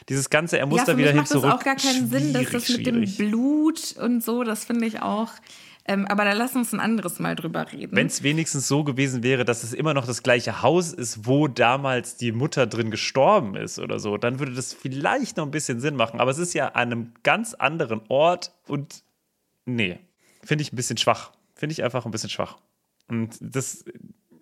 [0.08, 1.44] Dieses Ganze, er muss ja, da wieder hin macht zurück.
[1.44, 3.06] das auch gar keinen Sinn, dass das mit dem.
[3.16, 5.30] Blut und so, das finde ich auch.
[5.86, 7.96] Ähm, aber da lass uns ein anderes Mal drüber reden.
[7.96, 11.48] Wenn es wenigstens so gewesen wäre, dass es immer noch das gleiche Haus ist, wo
[11.48, 15.80] damals die Mutter drin gestorben ist oder so, dann würde das vielleicht noch ein bisschen
[15.80, 16.20] Sinn machen.
[16.20, 19.04] Aber es ist ja an einem ganz anderen Ort und
[19.66, 20.00] nee,
[20.44, 21.32] finde ich ein bisschen schwach.
[21.56, 22.58] Finde ich einfach ein bisschen schwach.
[23.08, 23.84] Und das,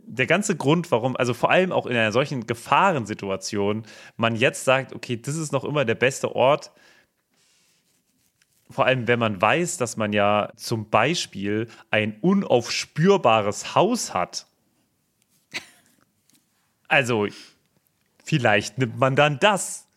[0.08, 3.84] der ganze Grund, warum, also vor allem auch in einer solchen Gefahrensituation,
[4.16, 6.72] man jetzt sagt, okay, das ist noch immer der beste Ort,
[8.70, 14.45] vor allem, wenn man weiß, dass man ja zum Beispiel ein unaufspürbares Haus hat.
[16.89, 17.28] Also,
[18.24, 19.88] vielleicht nimmt man dann das.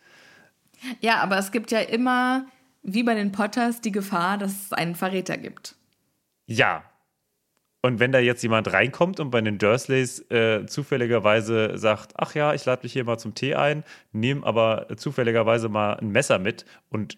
[1.01, 2.47] Ja, aber es gibt ja immer,
[2.83, 5.75] wie bei den Potters, die Gefahr, dass es einen Verräter gibt.
[6.47, 6.85] Ja.
[7.83, 12.53] Und wenn da jetzt jemand reinkommt und bei den Dursleys äh, zufälligerweise sagt, ach ja,
[12.53, 16.67] ich lade mich hier mal zum Tee ein, nehme aber zufälligerweise mal ein Messer mit
[16.91, 17.17] und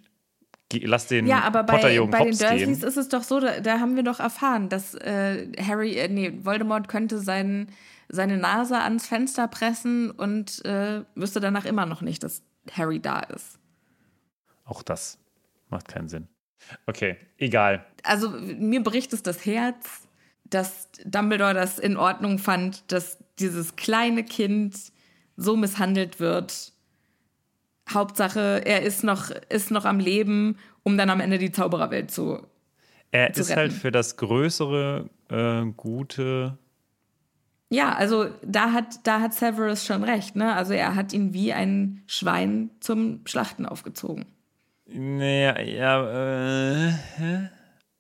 [0.73, 2.71] lass den Ja, aber bei, bei den Dursleys gehen.
[2.71, 6.33] ist es doch so, da, da haben wir doch erfahren, dass äh, Harry, äh, nee,
[6.45, 7.69] Voldemort könnte sein,
[8.09, 13.19] seine Nase ans Fenster pressen und äh, wüsste danach immer noch nicht, dass Harry da
[13.19, 13.59] ist.
[14.65, 15.19] Auch das
[15.71, 16.29] macht keinen Sinn.
[16.87, 17.85] Okay, egal.
[18.05, 20.07] Also mir bricht es das Herz,
[20.55, 24.77] dass Dumbledore das in Ordnung fand, dass dieses kleine Kind
[25.37, 26.73] so misshandelt wird.
[27.91, 32.47] Hauptsache, er ist noch, ist noch am Leben, um dann am Ende die Zaubererwelt zu.
[33.11, 33.81] Er zu ist halt retten.
[33.81, 36.59] für das größere, äh, gute.
[37.71, 40.55] Ja, also da hat, da hat Severus schon recht, ne?
[40.55, 44.27] Also er hat ihn wie ein Schwein zum Schlachten aufgezogen.
[44.87, 46.93] Naja, ja, äh,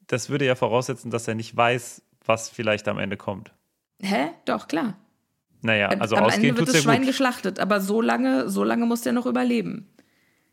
[0.06, 3.52] das würde ja voraussetzen, dass er nicht weiß, was vielleicht am Ende kommt.
[4.00, 4.30] Hä?
[4.44, 4.96] Doch, klar.
[5.62, 7.08] Naja, also Am ausgehen Ende wird das Schwein gut.
[7.08, 9.88] geschlachtet, aber so lange, so lange muss der noch überleben.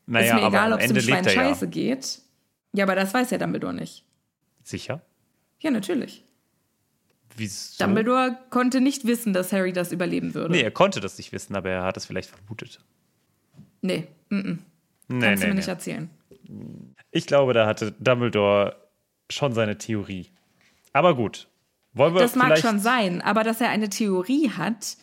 [0.06, 1.42] Naja, ist mir egal, ob es dem Schwein er ja.
[1.42, 2.22] scheiße geht.
[2.74, 4.06] Ja, aber das weiß ja Dumbledore nicht.
[4.64, 5.02] Sicher?
[5.60, 6.24] Ja, natürlich.
[7.36, 7.84] Wieso?
[7.84, 10.52] Dumbledore konnte nicht wissen, dass Harry das überleben würde.
[10.52, 12.80] Nee, er konnte das nicht wissen, aber er hat es vielleicht vermutet.
[13.82, 14.58] Nee, mm -mm.
[15.08, 15.74] Nee, kannst du nee, mir nicht nee.
[15.74, 16.10] erzählen.
[17.12, 18.76] Ich glaube, da hatte Dumbledore
[19.32, 20.28] schon seine Theorie.
[20.94, 21.48] Aber gut.
[21.94, 24.98] Wollen wir Das mag schon sein, aber dass er eine Theorie hat,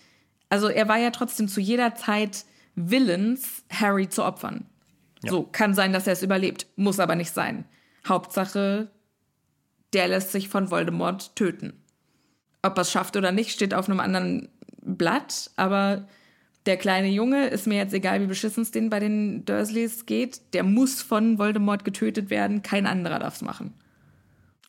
[0.48, 4.66] also er war ja trotzdem zu jeder Zeit willens, Harry zu opfern.
[5.28, 7.64] So, kann sein, dass er es überlebt, muss aber nicht sein.
[8.06, 8.90] Hauptsache,
[9.92, 11.82] der lässt sich von Voldemort töten.
[12.62, 14.48] Ob er es schafft oder nicht, steht auf einem anderen
[14.82, 16.06] Blatt, aber
[16.66, 20.52] der kleine Junge, ist mir jetzt egal, wie beschissen es denen bei den Dursleys geht,
[20.52, 23.74] der muss von Voldemort getötet werden, kein anderer darf es machen.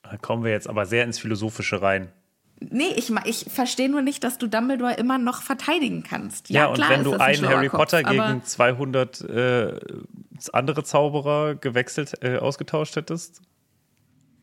[0.10, 2.10] Da kommen wir jetzt aber sehr ins Philosophische rein.
[2.60, 6.49] Nee, ich, ich verstehe nur nicht, dass du Dumbledore immer noch verteidigen kannst.
[6.49, 9.80] Ja, Ja, und klar wenn ist du ein einen Harry Kopf, Potter gegen 200 äh,
[10.53, 13.41] andere Zauberer gewechselt, äh, ausgetauscht hättest,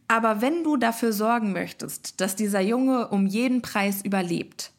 [0.07, 4.71] Aber wenn du dafür sorgen möchtest, dass dieser Junge um jeden Preis überlebt,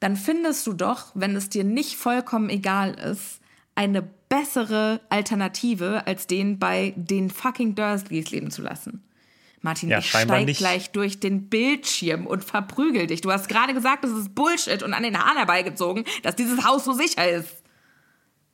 [0.00, 3.40] dann findest du doch, wenn es dir nicht vollkommen egal ist,
[3.76, 9.04] eine bessere Alternative, als den bei den fucking Dursleys leben zu lassen.
[9.62, 10.58] Martin, Ja, ich scheinbar steig nicht.
[10.58, 13.20] gleich durch den Bildschirm und verprügel dich.
[13.20, 16.84] Du hast gerade gesagt, das ist Bullshit und an den Haaren herbeigezogen, dass dieses Haus
[16.84, 17.62] so sicher ist.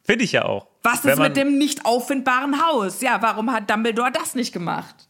[0.04, 0.68] finde ich ja auch.
[0.82, 3.00] Was ist mit dem nicht auffindbaren Haus?
[3.02, 5.08] Ja, warum hat Dumbledore das nicht gemacht?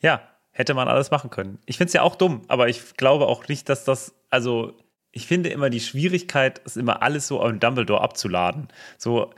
[0.00, 0.20] Ja,
[0.52, 1.58] hätte man alles machen können.
[1.66, 4.74] Ich finde es ja auch dumm, aber ich glaube auch nicht, dass das, also
[5.12, 8.68] ich finde immer die Schwierigkeit, ist immer alles so an Dumbledore abzuladen.
[8.98, 9.32] So,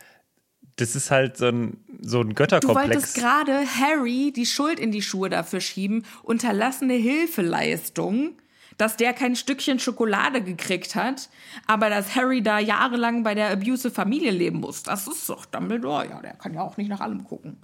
[0.81, 2.89] das ist halt so ein, so ein Du Götterkomplex.
[2.89, 8.39] wolltest gerade Harry die Schuld in die Schuhe dafür schieben, unterlassene Hilfeleistung,
[8.77, 11.29] dass der kein Stückchen Schokolade gekriegt hat,
[11.67, 14.85] aber dass Harry da jahrelang bei der abusive Familie leben muss.
[14.85, 16.09] Das ist doch Dumbledore.
[16.09, 17.59] Ja, der kann ja auch nicht nach allem gucken.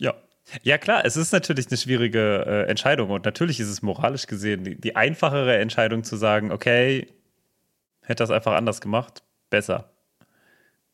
[0.00, 0.14] Ja.
[0.62, 4.62] Ja, klar, es ist natürlich eine schwierige äh, Entscheidung und natürlich ist es moralisch gesehen
[4.62, 7.08] die, die einfachere Entscheidung zu sagen, okay,
[8.02, 9.90] hätte das einfach anders gemacht, besser.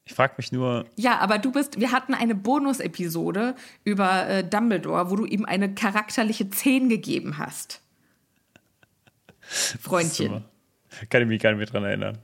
[0.04, 5.10] Ich frage mich nur, Ja, aber du bist, wir hatten eine Bonus-Episode über äh, Dumbledore,
[5.10, 7.80] wo du ihm eine charakterliche 10 gegeben hast.
[9.80, 10.44] Freundchen.
[11.10, 12.18] kann ich mich gar nicht mehr dran erinnern.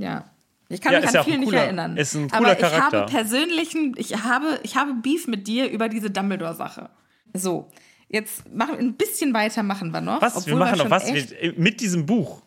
[0.00, 0.30] Ja.
[0.68, 1.96] Ich kann Ja, mich an ja viel nicht erinnern.
[1.96, 3.00] ist ein Aber cooler ich Charakter.
[3.02, 6.90] habe persönlichen, ich habe, ich habe Beef mit dir über diese Dumbledore-Sache.
[7.34, 7.70] So,
[8.08, 10.20] jetzt machen wir ein bisschen weiter machen wir noch.
[10.22, 10.46] Was?
[10.46, 11.04] wir machen noch was?
[11.08, 12.42] echt- mit diesem Buch.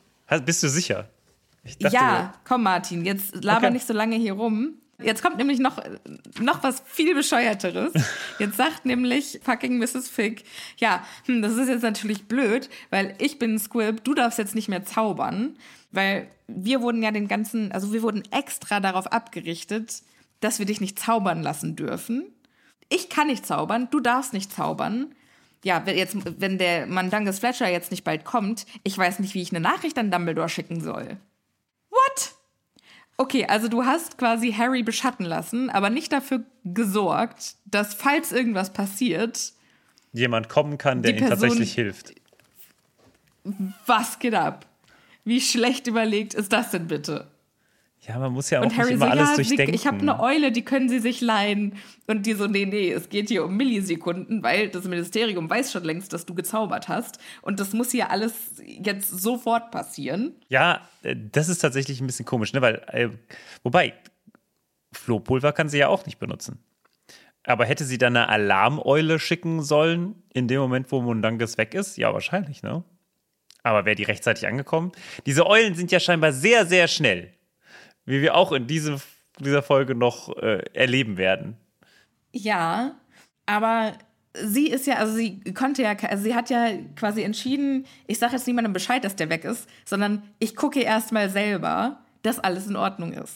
[0.45, 1.09] Bist du sicher?
[1.63, 3.71] Dachte, ja, komm Martin, jetzt laber Okay.
[3.71, 4.75] nicht so lange hier rum.
[5.01, 5.81] Jetzt kommt nämlich noch,
[6.41, 7.93] noch was viel bescheuerteres.
[8.37, 10.09] Jetzt sagt nämlich fucking Mrs.
[10.09, 10.43] Fig,
[10.77, 14.55] ja, hm, das ist jetzt natürlich blöd, weil ich bin ein Squib, du darfst jetzt
[14.55, 15.57] nicht mehr zaubern,
[15.91, 20.01] weil wir wurden ja den ganzen, also wir wurden extra darauf abgerichtet,
[20.41, 22.25] dass wir dich nicht zaubern lassen dürfen.
[22.89, 25.15] Ich kann nicht zaubern, du darfst nicht zaubern.
[25.63, 29.41] Ja, wenn jetzt, wenn der Mandanges Fletcher jetzt nicht bald kommt, ich weiß nicht, wie
[29.41, 31.17] ich eine Nachricht an Dumbledore schicken soll.
[33.19, 38.71] Okay, also du hast quasi Harry beschatten lassen, aber nicht dafür gesorgt, dass falls irgendwas
[38.71, 39.51] passiert,
[40.13, 42.13] jemand kommen kann, der ihm tatsächlich hilft.
[43.85, 44.65] was geht ab?
[45.25, 47.27] Wie schlecht überlegt ist das denn bitte?
[48.09, 49.75] Ja, man muss ja auch Und nicht Harry immer so, alles ja, sie, durchdenken.
[49.75, 51.75] ich habe eine Eule, die können sie sich leihen.
[52.07, 55.83] Und die so, nee, nee, es geht hier um Millisekunden, weil das Ministerium weiß schon
[55.83, 57.19] längst, dass du gezaubert hast.
[57.43, 58.33] Und das muss hier alles
[58.65, 60.33] jetzt sofort passieren.
[60.47, 62.63] Ja, äh, das ist tatsächlich ein bisschen komisch, ne?
[62.63, 63.09] Weil, äh,
[63.61, 63.93] wobei,
[64.91, 66.57] Flohpulver kann sie ja auch nicht benutzen.
[67.43, 71.95] Aber hätte sie dann eine Alarmeule schicken sollen, in dem Moment, wo Mundanges weg ist?
[71.97, 72.83] Ja, wahrscheinlich, ne?
[73.61, 74.93] Aber wäre die rechtzeitig angekommen?
[75.27, 77.33] Diese Eulen sind ja scheinbar sehr, sehr schnell.
[78.09, 78.99] Wie wir auch in diesem,
[79.37, 81.57] dieser Folge noch äh, erleben werden.
[82.33, 82.95] Ja,
[83.45, 83.93] aber
[84.33, 88.33] sie ist ja, also sie konnte ja, also sie hat ja quasi entschieden, ich sage
[88.33, 92.65] jetzt niemandem Bescheid, dass der weg ist, sondern ich gucke erst mal selber, dass alles
[92.65, 93.35] in Ordnung ist.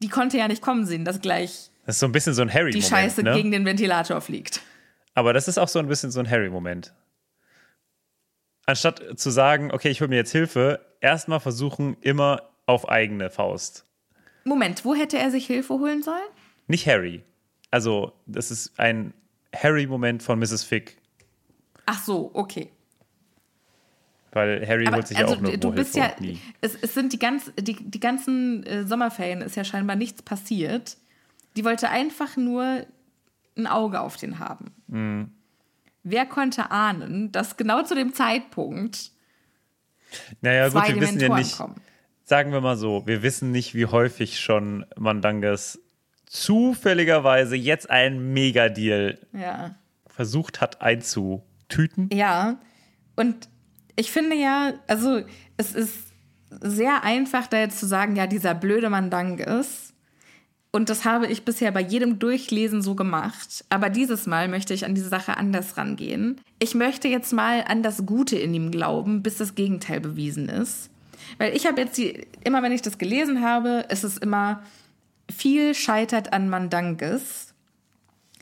[0.00, 2.48] Die konnte ja nicht kommen sehen, dass gleich Das ist so ein bisschen so ein
[2.48, 2.84] die Harry-Moment.
[2.84, 3.34] Scheiße ne?
[3.34, 4.60] gegen den Ventilator fliegt.
[5.14, 6.94] Aber das ist auch so ein bisschen so ein Harry-Moment.
[8.64, 13.86] Anstatt zu sagen, okay, ich hole mir jetzt Hilfe, erstmal versuchen, immer auf eigene Faust.
[14.44, 16.18] Moment, wo hätte er sich Hilfe holen sollen?
[16.66, 17.22] Nicht Harry.
[17.70, 19.14] Also, das ist ein
[19.54, 20.64] Harry-Moment von Mrs.
[20.64, 20.96] Fig.
[21.86, 22.70] Ach so, okay.
[24.32, 26.94] Weil Harry Aber holt sich ja also auch nur du bist Hilfe ja, es, es
[26.94, 30.96] sind die, ganz, die, die ganzen äh, Sommerferien ist ja scheinbar nichts passiert.
[31.56, 32.86] Die wollte einfach nur
[33.56, 34.72] ein Auge auf den haben.
[34.86, 35.30] Mhm.
[36.02, 39.12] Wer konnte ahnen, dass genau zu dem Zeitpunkt
[40.40, 41.76] Naja, gut, zwei wir wissen ja nicht, kommen.
[42.24, 45.78] Sagen wir mal so, wir wissen nicht, wie häufig schon Mandangas
[46.26, 49.74] zufälligerweise jetzt einen Megadeal Ja.
[50.06, 52.08] versucht hat einzutüten.
[52.12, 52.58] Ja,
[53.16, 53.48] und
[53.96, 55.20] ich finde ja, also
[55.56, 55.94] es ist
[56.60, 59.94] sehr einfach, da jetzt zu sagen, ja, dieser blöde Mandang ist.
[60.74, 63.64] Und das habe ich bisher bei jedem Durchlesen so gemacht.
[63.68, 66.40] Aber dieses Mal möchte ich an diese Sache anders rangehen.
[66.58, 70.88] Ich möchte jetzt mal an das Gute in ihm glauben, bis das Gegenteil bewiesen ist.
[71.38, 74.62] Weil ich habe jetzt die, immer wenn ich das gelesen habe, ist es immer
[75.30, 77.54] viel scheitert an Mandanges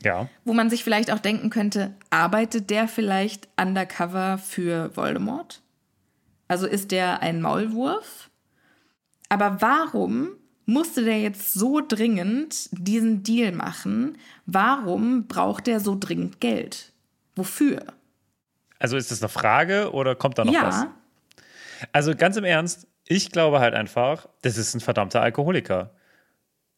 [0.03, 0.27] Ja.
[0.43, 5.61] wo man sich vielleicht auch denken könnte, arbeitet der vielleicht undercover für Voldemort?
[6.47, 8.29] Also ist der ein Maulwurf?
[9.29, 10.31] Aber warum
[10.65, 14.17] musste der jetzt so dringend diesen Deal machen?
[14.45, 16.91] Warum braucht der so dringend Geld?
[17.35, 17.81] Wofür?
[18.79, 20.85] Also ist das eine Frage oder kommt da noch ja, was?
[21.91, 25.93] Also ganz im Ernst, ich glaube halt einfach, das ist ein verdammter Alkoholiker.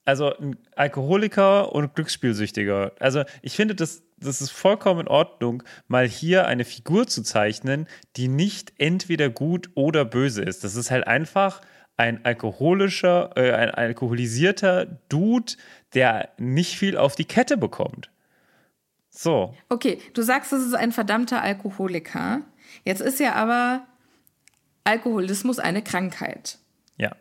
[0.05, 2.91] Also ein Alkoholiker und Glücksspielsüchtiger.
[2.99, 7.87] Also ich finde, das, das ist vollkommen in Ordnung, mal hier eine Figur zu zeichnen,
[8.17, 10.63] die nicht entweder gut oder böse ist.
[10.63, 11.61] Das ist halt einfach
[11.95, 15.53] ein alkoholischer, äh, ein alkoholisierter Dude,
[15.93, 18.09] der nicht viel auf die Kette bekommt.
[19.15, 19.53] So.
[19.69, 22.41] okay, du sagst, es ist ein verdammter Alkoholiker.
[22.83, 23.85] Jetzt ist ja aber
[24.83, 26.57] Alkoholismus eine Krankheit.
[26.97, 27.11] Ja.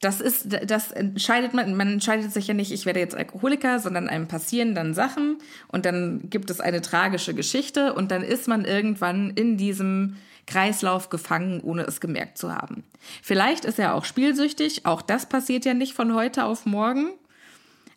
[0.00, 4.08] Das ist, das entscheidet man, man entscheidet sich ja nicht, ich werde jetzt Alkoholiker, sondern
[4.08, 8.64] einem passieren dann Sachen und dann gibt es eine tragische Geschichte und dann ist man
[8.64, 12.84] irgendwann in diesem Kreislauf gefangen, ohne es gemerkt zu haben.
[13.22, 17.10] Vielleicht ist er auch spielsüchtig, auch das passiert ja nicht von heute auf morgen.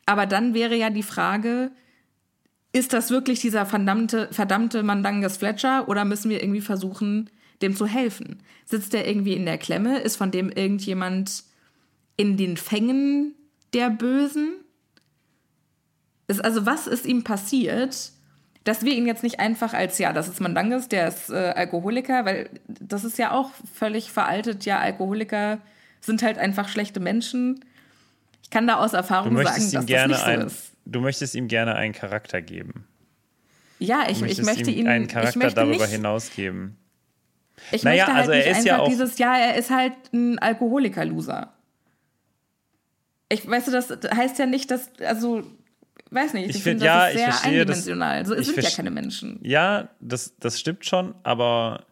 [0.06, 1.72] Aber dann wäre ja die Frage,
[2.74, 7.30] ist das wirklich dieser verdammte, verdammte Mandanges Fletcher oder müssen wir irgendwie versuchen,
[7.62, 8.41] dem zu helfen?
[8.66, 9.99] Sitzt der irgendwie in der Klemme?
[9.99, 11.43] Ist von dem irgendjemand
[12.18, 13.36] in den Fängen
[13.74, 14.55] der Bösen?
[16.28, 18.12] Ist, also was ist ihm passiert,
[18.64, 22.26] dass wir ihn jetzt nicht einfach als, ja, das ist Mandanges, der ist äh, Alkoholiker,
[22.26, 25.59] weil das ist ja auch völlig veraltet, ja, Alkoholiker
[25.99, 27.66] sind halt einfach schlechte Menschen.
[28.43, 30.74] Ich kann da aus Erfahrung sagen, dass das nicht so ein, ist.
[30.86, 32.86] du möchtest ihm gerne einen Charakter geben.
[33.80, 36.78] Ja, ich, ich möchte ihm einen Charakter darüber nicht, hinaus geben.
[37.72, 39.70] Ich Naja, möchte halt also er nicht ist einfach ja auch- dieses, ja, er ist
[39.70, 41.53] halt ein Alkoholiker-Loser.
[43.30, 45.43] Ich weißt du, das heißt ja nicht, dass, also,
[46.09, 48.26] weiß nicht, ich, Ich finde, find- ja, das ist ich sehr verstehe, das- eindimensional.
[48.26, 49.39] so ich sind ja keine Menschen.
[49.43, 51.86] Ja, das, das stimmt schon, aber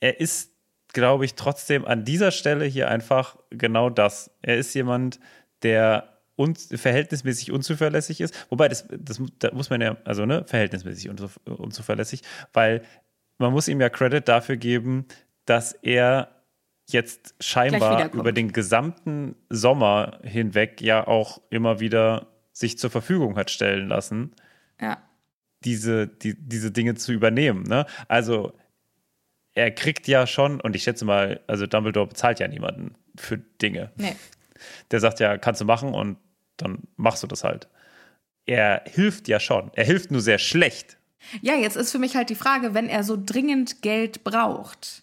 [0.00, 0.52] er ist,
[0.88, 4.30] glaube ich, trotzdem an dieser Stelle hier einfach genau das.
[4.42, 5.18] Er ist jemand,
[5.62, 8.34] der un verhältnismäßig unzuverlässig ist.
[8.50, 12.82] Wobei, das, das da muss man ja, also ne, verhältnismäßig unzu unzuverlässig, weil
[13.38, 15.06] man muss ihm ja Credit dafür geben,
[15.44, 16.28] dass er
[16.88, 23.50] jetzt scheinbar über den gesamten Sommer hinweg ja auch immer wieder sich zur Verfügung hat
[23.50, 24.34] stellen lassen
[24.80, 24.98] Ja.
[25.64, 27.62] diese, die, diese Dinge zu übernehmen.
[27.62, 27.86] Ne?
[28.08, 28.52] Also
[29.54, 33.92] er kriegt ja schon, und ich schätze mal, also Dumbledore bezahlt ja niemanden für Dinge.
[33.96, 34.16] Nee.
[34.90, 36.18] Der sagt ja, kannst du machen und
[36.56, 37.68] dann machst du das halt.
[38.44, 39.70] Er hilft ja schon.
[39.74, 40.98] Er hilft nur sehr schlecht.
[41.40, 45.02] Ja, jetzt ist für mich halt die Frage, wenn er so dringend Geld braucht,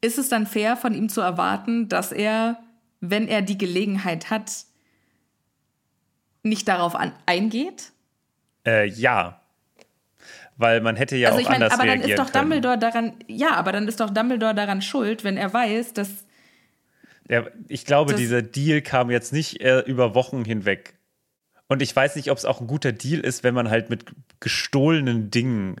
[0.00, 2.62] ist es dann fair von ihm zu erwarten, dass er,
[3.00, 4.50] wenn er die Gelegenheit hat,
[6.42, 7.92] nicht darauf an eingeht?
[8.66, 9.40] Äh, ja.
[10.56, 12.50] Weil man hätte ja also auch ich meine, anders aber dann ist doch können.
[12.50, 16.24] Dumbledore daran, ja, aber dann ist doch Dumbledore daran schuld, wenn er weiß, dass
[17.28, 20.94] Ja, ich glaube, Das- dieser Deal kam jetzt nicht äh, über Wochen hinweg.
[21.72, 24.04] Und ich weiß nicht, ob es auch ein guter Deal ist, wenn man halt mit
[24.40, 25.76] gestohlenen Dingen.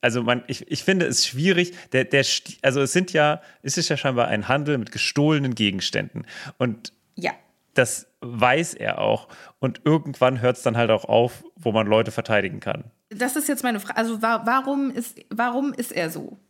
[0.00, 2.26] Also man, ich, ich finde es schwierig, der, der,
[2.62, 6.26] also es sind ja, es ist ja scheinbar ein Handel mit gestohlenen Gegenständen.
[6.58, 7.30] Und ja,
[7.74, 9.28] das weiß er auch.
[9.60, 12.90] Und irgendwann hört es dann halt auch auf, wo man Leute verteidigen kann.
[13.08, 13.96] das ist jetzt meine Frage.
[13.96, 16.40] Also wa warum ist warum ist er so?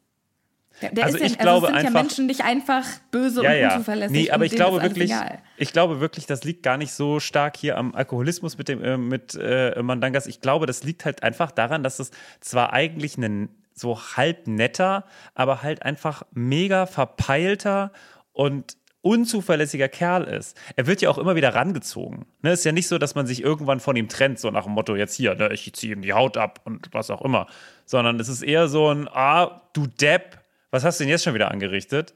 [0.83, 2.85] Der, der Also ist ja, ich glaube also es sind einfach- ja Menschen nicht einfach
[3.11, 3.73] böse Ja, und ja.
[3.73, 4.17] unzuverlässig.
[4.17, 5.39] Nee, aber und ich glaube wirklich, Egal.
[5.57, 8.97] ich glaube wirklich, das liegt gar nicht so stark hier am Alkoholismus mit dem äh,
[8.97, 10.27] mit äh, Mandangas.
[10.27, 12.11] Ich glaube, das liegt halt einfach daran, dass es
[12.41, 15.05] zwar eigentlich ein so halb netter,
[15.35, 17.91] aber halt einfach mega verpeilter
[18.33, 20.57] und unzuverlässiger Kerl ist.
[20.77, 22.25] Er wird ja auch immer wieder rangezogen.
[22.43, 24.73] Ne, ist ja nicht so, dass man sich irgendwann von ihm trennt, so nach dem
[24.73, 27.47] Motto, jetzt hier, ne, ich ziehe ihm die Haut ab und was auch immer.
[27.85, 30.39] Sondern es ist eher so ein, ah, du Depp,
[30.75, 32.15] was hast du denn jetzt schon wieder angerichtet?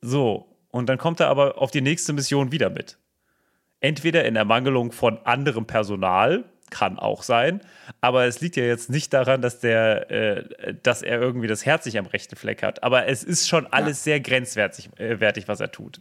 [0.00, 2.98] So, und dann kommt er aber auf die nächste Mission wieder mit.
[3.80, 7.60] Entweder in Ermangelung von anderem Personal, kann auch sein.
[8.00, 11.86] Aber es liegt ja jetzt nicht daran, dass, der, äh, dass er irgendwie das Herz
[11.86, 12.82] nicht am rechten Fleck hat.
[12.82, 16.00] Aber es ist schon alles sehr grenzwertig, äh, wertig, was er tut.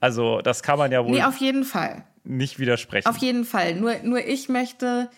[0.00, 2.04] Also, das kann man ja wohl Nee, auf jeden Fall.
[2.22, 3.08] nicht widersprechen.
[3.08, 3.74] Auf jeden Fall.
[3.74, 5.10] Nur, nur ich möchte,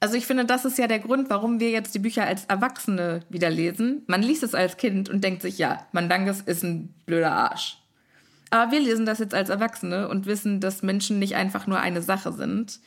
[0.00, 3.20] also ich finde, das ist ja der Grund, warum wir jetzt die Bücher als Erwachsene
[3.28, 4.02] wieder lesen.
[4.06, 7.78] Man liest es als Kind und denkt sich, ja, Mandanges ist ein blöder Arsch.
[8.50, 12.02] Aber wir lesen das jetzt als Erwachsene und wissen, dass Menschen nicht einfach nur eine
[12.02, 12.80] Sache sind.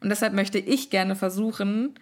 [0.00, 1.94] Und deshalb möchte ich gerne versuchen,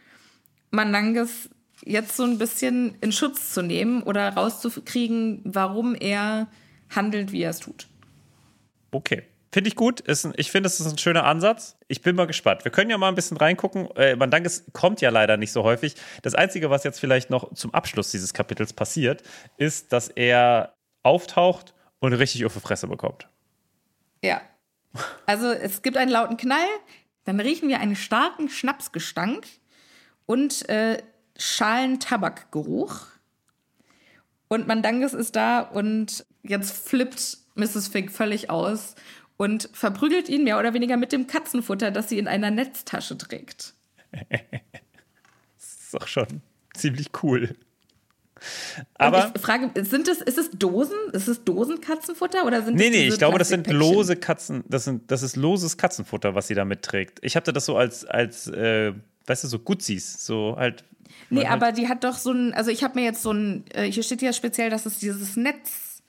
[0.70, 1.50] Mandanges
[1.84, 6.46] jetzt so ein bisschen in Schutz zu nehmen oder rauszukriegen, warum er
[6.88, 7.88] handelt, wie er es tut.
[8.90, 9.24] Okay.
[9.52, 10.00] Finde ich gut.
[10.00, 11.76] Ist ein, ich finde, es ist ein schöner Ansatz.
[11.88, 12.64] Ich bin mal gespannt.
[12.64, 13.90] Wir können ja mal ein bisschen reingucken.
[13.96, 15.96] Äh, Mandanges kommt ja leider nicht so häufig.
[16.22, 19.22] Das Einzige, was jetzt vielleicht noch zum Abschluss dieses Kapitels passiert,
[19.56, 23.28] ist, dass er auftaucht und richtig auf die Fresse bekommt.
[24.22, 24.40] Ja.
[25.26, 26.66] Also es gibt einen lauten Knall,
[27.24, 29.46] dann riechen wir einen starken Schnapsgestank
[30.26, 31.02] und äh,
[31.36, 33.06] schalen Tabakgeruch.
[34.48, 37.88] Und Mandanges ist da und jetzt flippt Mrs.
[37.88, 38.94] Fig völlig aus
[39.40, 43.72] und verprügelt ihn mehr oder weniger mit dem Katzenfutter, das sie in einer Netztasche trägt.
[44.12, 44.20] Das
[45.80, 46.42] ist doch schon
[46.74, 47.56] ziemlich cool.
[48.34, 49.32] Und Aber.
[49.34, 50.98] ich frage, sind es, ist es Dosen?
[51.14, 55.10] Ist es Dosenkatzenfutter oder sind Nee, nee, ich glaube, das sind lose Katzen, das, sind,
[55.10, 57.18] das ist loses Katzenfutter, was sie da mitträgt.
[57.22, 58.92] Ich hatte das so als, als äh,
[59.24, 60.84] weißt du, so Guzis, so halt.
[61.30, 63.64] Nee, halt- aber die hat doch so ein, also ich habe mir jetzt so ein,
[63.72, 66.02] äh, hier steht ja speziell, dass es dieses Netz,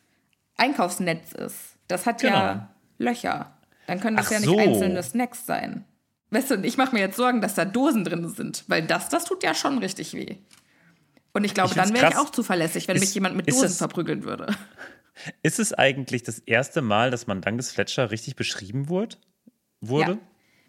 [0.58, 1.56] Einkaufsnetz ist.
[1.88, 2.68] Das hat ja Genau.
[3.02, 3.52] Löcher.
[3.88, 4.58] Dann können das Ach ja nicht so.
[4.58, 5.86] einzelne Snacks sein.
[6.30, 9.26] Weißt du, ich mache mir jetzt Sorgen, dass da Dosen drin sind, weil das, das
[9.26, 10.38] tut ja schon richtig weh.
[11.34, 13.64] Und ich glaube, Ich dann wäre ich auch zuverlässig, wenn Ist- mich jemand mit Dosen
[13.64, 14.48] das- verprügeln würde.
[15.44, 19.18] Ist es eigentlich das erste Mal, dass Mandanges Fletcher richtig beschrieben wurde?
[19.82, 20.12] wurde?
[20.14, 20.18] Ja.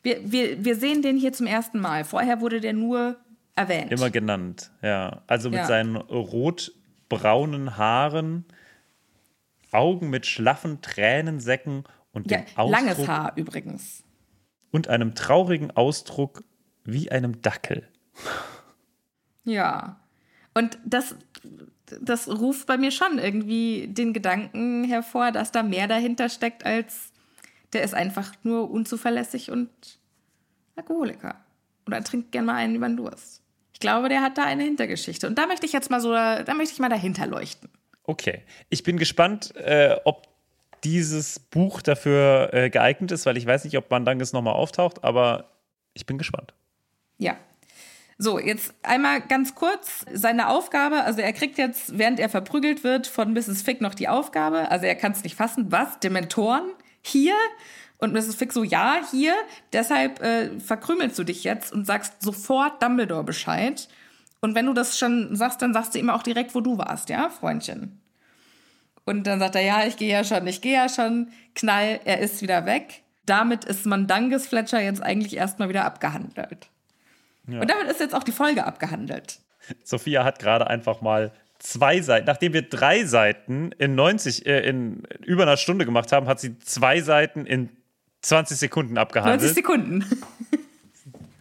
[0.02, 2.04] Wir, wir, wir sehen den hier zum ersten Mal.
[2.04, 3.16] Vorher wurde der nur
[3.54, 3.92] erwähnt.
[3.92, 5.22] Immer genannt, ja.
[5.28, 5.66] Also mit Ja.
[5.66, 8.44] seinen rotbraunen Haaren,
[9.70, 14.04] Augen mit schlaffen Tränensäcken und ja, dem Ausdruck langes Haar übrigens.
[14.70, 16.44] und einem traurigen Ausdruck
[16.84, 17.88] wie einem Dackel.
[19.44, 20.00] Ja.
[20.54, 21.16] Und das,
[22.00, 27.12] das ruft bei mir schon irgendwie den Gedanken hervor, dass da mehr dahinter steckt, als
[27.72, 29.70] der ist einfach nur unzuverlässig und
[30.76, 31.36] Alkoholiker.
[31.86, 33.42] Oder trinkt gern mal einen über den Durst.
[33.72, 35.26] Ich glaube, der hat da eine Hintergeschichte.
[35.26, 37.70] Und da möchte ich jetzt mal so, da möchte ich mal dahinter leuchten.
[38.04, 40.28] Okay, ich bin gespannt, äh, ob
[40.84, 45.50] dieses Buch dafür äh, geeignet ist, weil ich weiß nicht, ob Mandanges nochmal auftaucht, aber
[45.94, 46.54] ich bin gespannt.
[47.18, 47.36] Ja.
[48.18, 51.02] So, jetzt einmal ganz kurz seine Aufgabe.
[51.02, 53.62] Also er kriegt jetzt, während er verprügelt wird, von Mrs.
[53.62, 54.70] Fick noch die Aufgabe.
[54.70, 55.72] Also er kann es nicht fassen.
[55.72, 55.98] Was?
[55.98, 56.70] Dementoren?
[57.02, 57.34] Hier?
[57.98, 58.34] Und Mrs.
[58.34, 59.34] Fick so, ja, hier.
[59.72, 63.88] Deshalb äh, verkrümelst du dich jetzt und sagst sofort Dumbledore Bescheid.
[64.40, 67.08] Und wenn du das schon sagst, dann sagst du ihm auch direkt, wo du warst,
[67.08, 68.01] ja, Freundchen.
[69.04, 71.28] Und dann sagt er, ja, ich gehe ja schon, ich gehe ja schon.
[71.54, 73.02] Knall, er ist wieder weg.
[73.26, 76.68] Damit ist Mandanges Fletcher jetzt eigentlich erstmal wieder abgehandelt.
[77.46, 79.40] Und damit ist jetzt auch die Folge abgehandelt.
[79.84, 85.02] Sophia hat gerade einfach mal zwei Seiten, nachdem wir drei Seiten in 90, äh, in
[85.24, 87.70] über einer Stunde gemacht haben, hat sie zwei Seiten in
[88.22, 89.54] 20 Sekunden 90 abgehandelt.
[89.54, 90.04] Sekunden.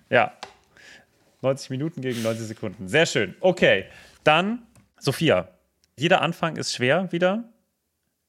[0.10, 0.34] Ja.
[1.42, 2.90] 90 Minuten gegen 90 Sekunden.
[2.90, 3.34] Sehr schön.
[3.40, 3.86] Okay.
[4.26, 4.64] Dann,
[5.00, 5.48] Sophia,
[6.02, 7.54] jeder Anfang ist schwer wieder.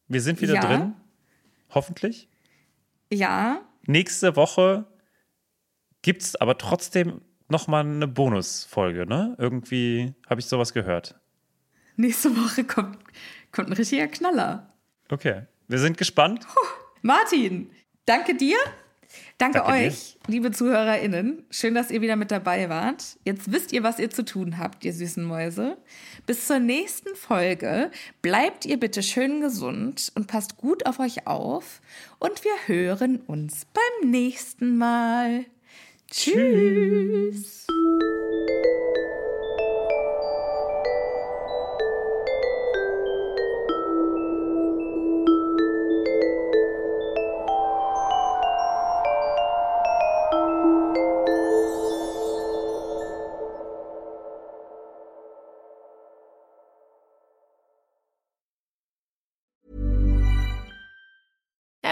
[0.07, 0.61] Wir sind wieder Ja.
[0.61, 0.95] drin.
[1.71, 2.29] Hoffentlich.
[3.11, 4.87] Ja, Nächste Woche
[6.03, 9.35] gibt es aber trotzdem nochmal eine Bonusfolge, ne?
[9.39, 11.19] Irgendwie habe ich sowas gehört.
[11.97, 12.99] nächste Woche kommt,
[13.51, 14.73] kommt ein richtiger Knaller.
[15.11, 15.47] Okay.
[15.69, 16.47] Wir sind gespannt.
[17.03, 17.71] Martin,
[18.07, 18.57] danke dir.
[19.43, 19.87] Danke, Danke dir.
[19.89, 21.45] euch, liebe ZuhörerInnen.
[21.51, 23.19] Schön, dass ihr wieder mit dabei wart.
[23.25, 25.79] Jetzt wisst ihr, was ihr zu tun habt, ihr süßen Mäuse.
[26.27, 27.91] Bis zur nächsten Folge
[28.23, 31.81] bleibt ihr bitte schön gesund und passt gut auf euch auf.
[32.21, 35.45] Und wir hören uns beim nächsten Mal.
[36.09, 37.67] Tschüss.